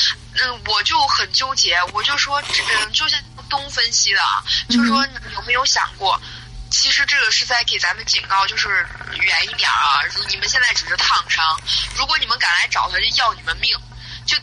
[0.43, 3.20] 嗯，我就很纠结，我就说，嗯，就像。
[3.50, 6.20] 东分析的啊，就是说有没有想过，
[6.72, 10.02] 其实这个是在给咱们警告，就是远一点啊！
[10.30, 11.43] 你们现在只是烫伤，
[11.96, 13.76] 如果你们敢来找他，就要你们命，
[14.26, 14.38] 就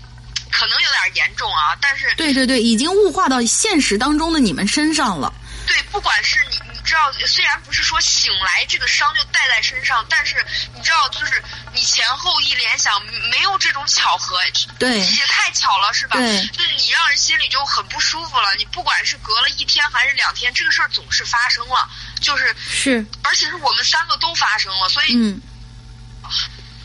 [0.50, 1.76] 可能有点严重啊！
[1.80, 5.32] 但是对对对，已经物化到现实当中的你们身上了。
[5.66, 6.71] 对，不管是你。
[6.82, 14.38] 知道，虽然不是说醒来这个伤就带在身上，但是你知道，就是你前后一联想，没有这种巧合，
[14.78, 16.16] 对，也太巧了，是吧？
[16.16, 18.54] 对，就是你让人心里就很不舒服了。
[18.56, 21.88] 你不管是隔了一天还是两天，这个事儿总是发生了，
[22.20, 25.40] 就是是，而且是我们三个都发生了，所以，嗯，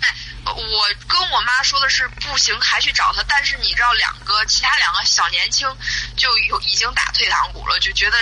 [0.02, 5.68] 哎，我跟我妈说的是不行，还去找他，但是你知道，两个其他两个小年轻
[6.16, 8.18] 就有已经打退堂鼓了，就觉得。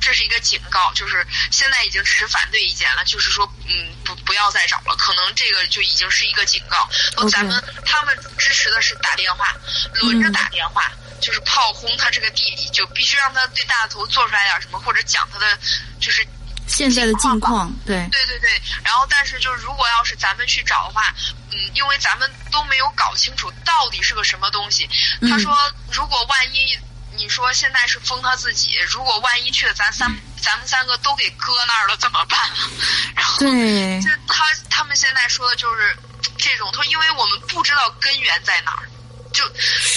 [0.00, 4.96] 这是一个警告，就是现在已经持反对意见了，就是说，嗯，不，不要再找了。
[4.96, 6.88] 可能这个就已经是一个警告。
[7.28, 9.54] 咱们他们支持的是打电话，
[9.94, 10.90] 轮着打电话，
[11.20, 15.58] 就是炮轰他这个弟弟，就必须让他对大头做出来点什么，或者讲他的
[16.00, 16.26] 就是
[16.66, 17.70] 现在的境况。
[17.84, 18.50] 对，对对对。
[18.82, 21.14] 然后，但是就是如果要是咱们去找的话，
[21.50, 24.88] 嗯，因为咱们都没有搞清楚到底是个什么东西。
[25.28, 25.54] 他说，
[25.92, 26.78] 如果万一。
[27.20, 30.10] 你说现在是封他自己，如果万一去了，咱三
[30.42, 32.40] 咱们三个都给搁那儿了怎么办？
[33.14, 35.94] 然后就他他们现在说的就是
[36.38, 38.88] 这种，他说因为我们不知道根源在哪儿，
[39.34, 39.46] 就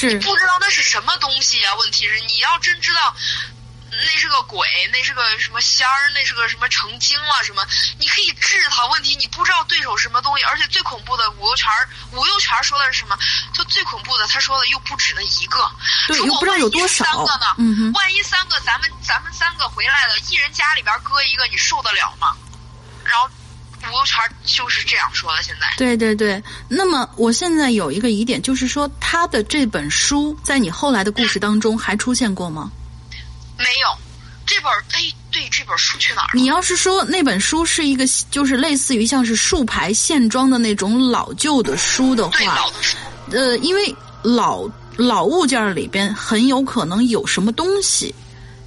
[0.10, 1.74] 你不知道那是什么东西啊。
[1.76, 3.16] 问题是你要真知道。
[4.02, 7.66] 那是个鬼，那是个什么仙儿，那是个什么成精了什么？
[8.00, 11.70] 你可以治他，问题你不知道对手什么东西，而且最恐怖的五六全
[12.12, 13.18] 五六全说的是什么？
[13.54, 15.70] 就最恐怖的，他说的又不止那一个。
[16.08, 17.06] 对，又不知道有多少。
[17.06, 17.56] 三个呢？
[17.58, 17.94] 嗯哼。
[17.94, 22.36] 万一三个，咱们咱们三个回来了，一人家里边搁一个，你受得了吗？
[23.04, 23.30] 然后
[23.84, 25.44] 五六全就是这样说的。
[25.44, 25.68] 现在。
[25.78, 26.42] 对对对。
[26.70, 32.72] 那么我现在有一个疑点，就是说他的这本书在你后来的故事当中还出现过吗？
[33.58, 33.88] 没有，
[34.46, 35.02] 这本哎，
[35.32, 36.32] 对，这本书去哪儿了？
[36.34, 42.66] 你要是说那本书是一个，就是类似于像是竖排线装的那种老旧的书的话，
[43.32, 48.14] 呃，因为老老物件里边很有可能有什么东西。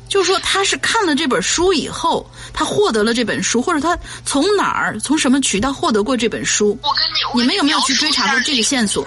[0.09, 6.79] 就是说，他是看了这本书以后，他获得了这本书，或者他从哪儿、从什么渠道获得过这本书？
[6.81, 9.05] 我跟你，你们有没有去追查过这个线索？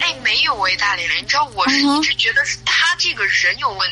[0.00, 3.88] 哎，没有哎，大李雷，你知道我是一直觉得是他这个人有问，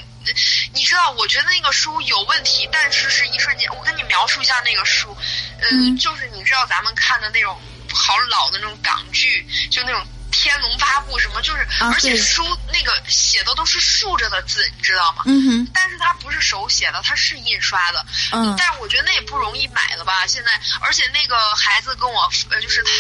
[0.73, 3.69] 你知道，我觉得那个书有问题，但是是一瞬间。
[3.75, 5.17] 我跟你描述一下那个书，
[5.61, 7.61] 嗯，嗯就是你知道咱们看的那种
[7.93, 10.07] 好老的那种港剧，就那种。
[10.37, 15.23] 天龙八部什么就是，啊而且书那个写的都是竖着的字，你知道吗？
[15.27, 18.05] 嗯哼，但是它不是手写的，它是印刷的。
[18.33, 20.27] 嗯但是我觉得那也不容易买了吧？
[20.27, 20.51] 现在，
[20.81, 22.91] 而且那个孩子跟我，呃，就是他。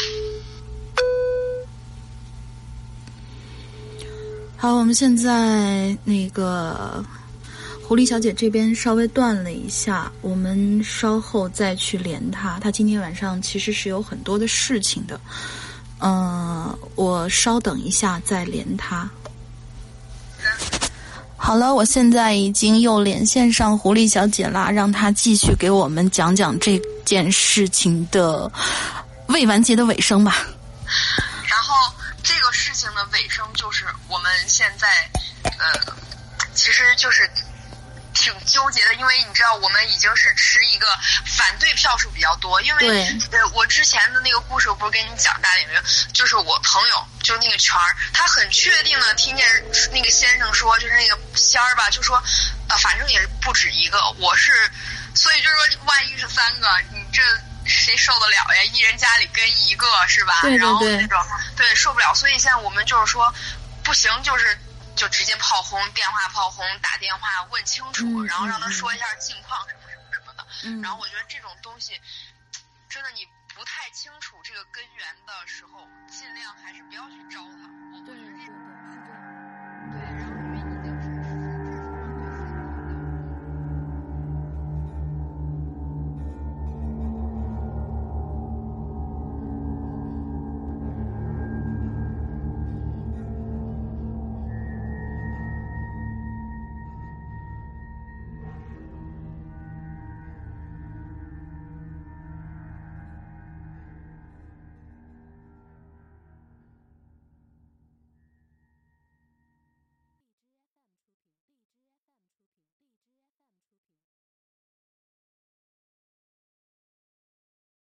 [4.57, 7.05] 好，我们现在那个
[7.87, 12.59] 狐狸小姐这边稍微断了一下，我们稍后再去连她。
[12.61, 15.21] 她今天晚上其实是有很多的事情的，
[15.99, 19.11] 嗯、我稍等一下再连她。
[21.37, 28.51] 好了，我现在已经又连线上狐狸小姐啦，让她继续给我们讲讲这件事情的
[29.27, 30.47] 未完结的尾声吧。
[31.75, 35.11] 然后这个事情的尾声就是我们现在，
[35.59, 35.97] 呃，
[36.55, 37.29] 其实就是
[38.15, 40.87] 挺纠结的，因为你知道我们已经是持一个
[41.27, 49.45] 反对票数比较多，因为呃我之前的那个故事我不是跟你讲大点名，就是我朋友就是那个圈儿，他很确定的听见
[49.91, 52.23] 那个先生说，就是那个仙儿吧，就说，
[52.69, 54.71] 呃，反正也不止一个，我是，
[55.13, 57.21] 所以就是说万一是三个，你这。
[57.67, 58.65] 谁受得了呀？
[58.65, 60.41] 一人家里跟一个是吧？
[60.43, 63.33] 对对然后那种对受不了，所以现在我们就是说，
[63.83, 64.59] 不行，就是
[64.97, 70.47] 就直接炮轰，电话炮轰，打电话问清楚，嗯然后让他嗯说一下近况什么什么什么的。
[70.65, 72.01] 嗯然后我觉得这种东西，
[72.89, 77.45] 真的你不太清楚这个根源的时候，尽量还是不要去招他。
[77.45, 77.54] 我我觉得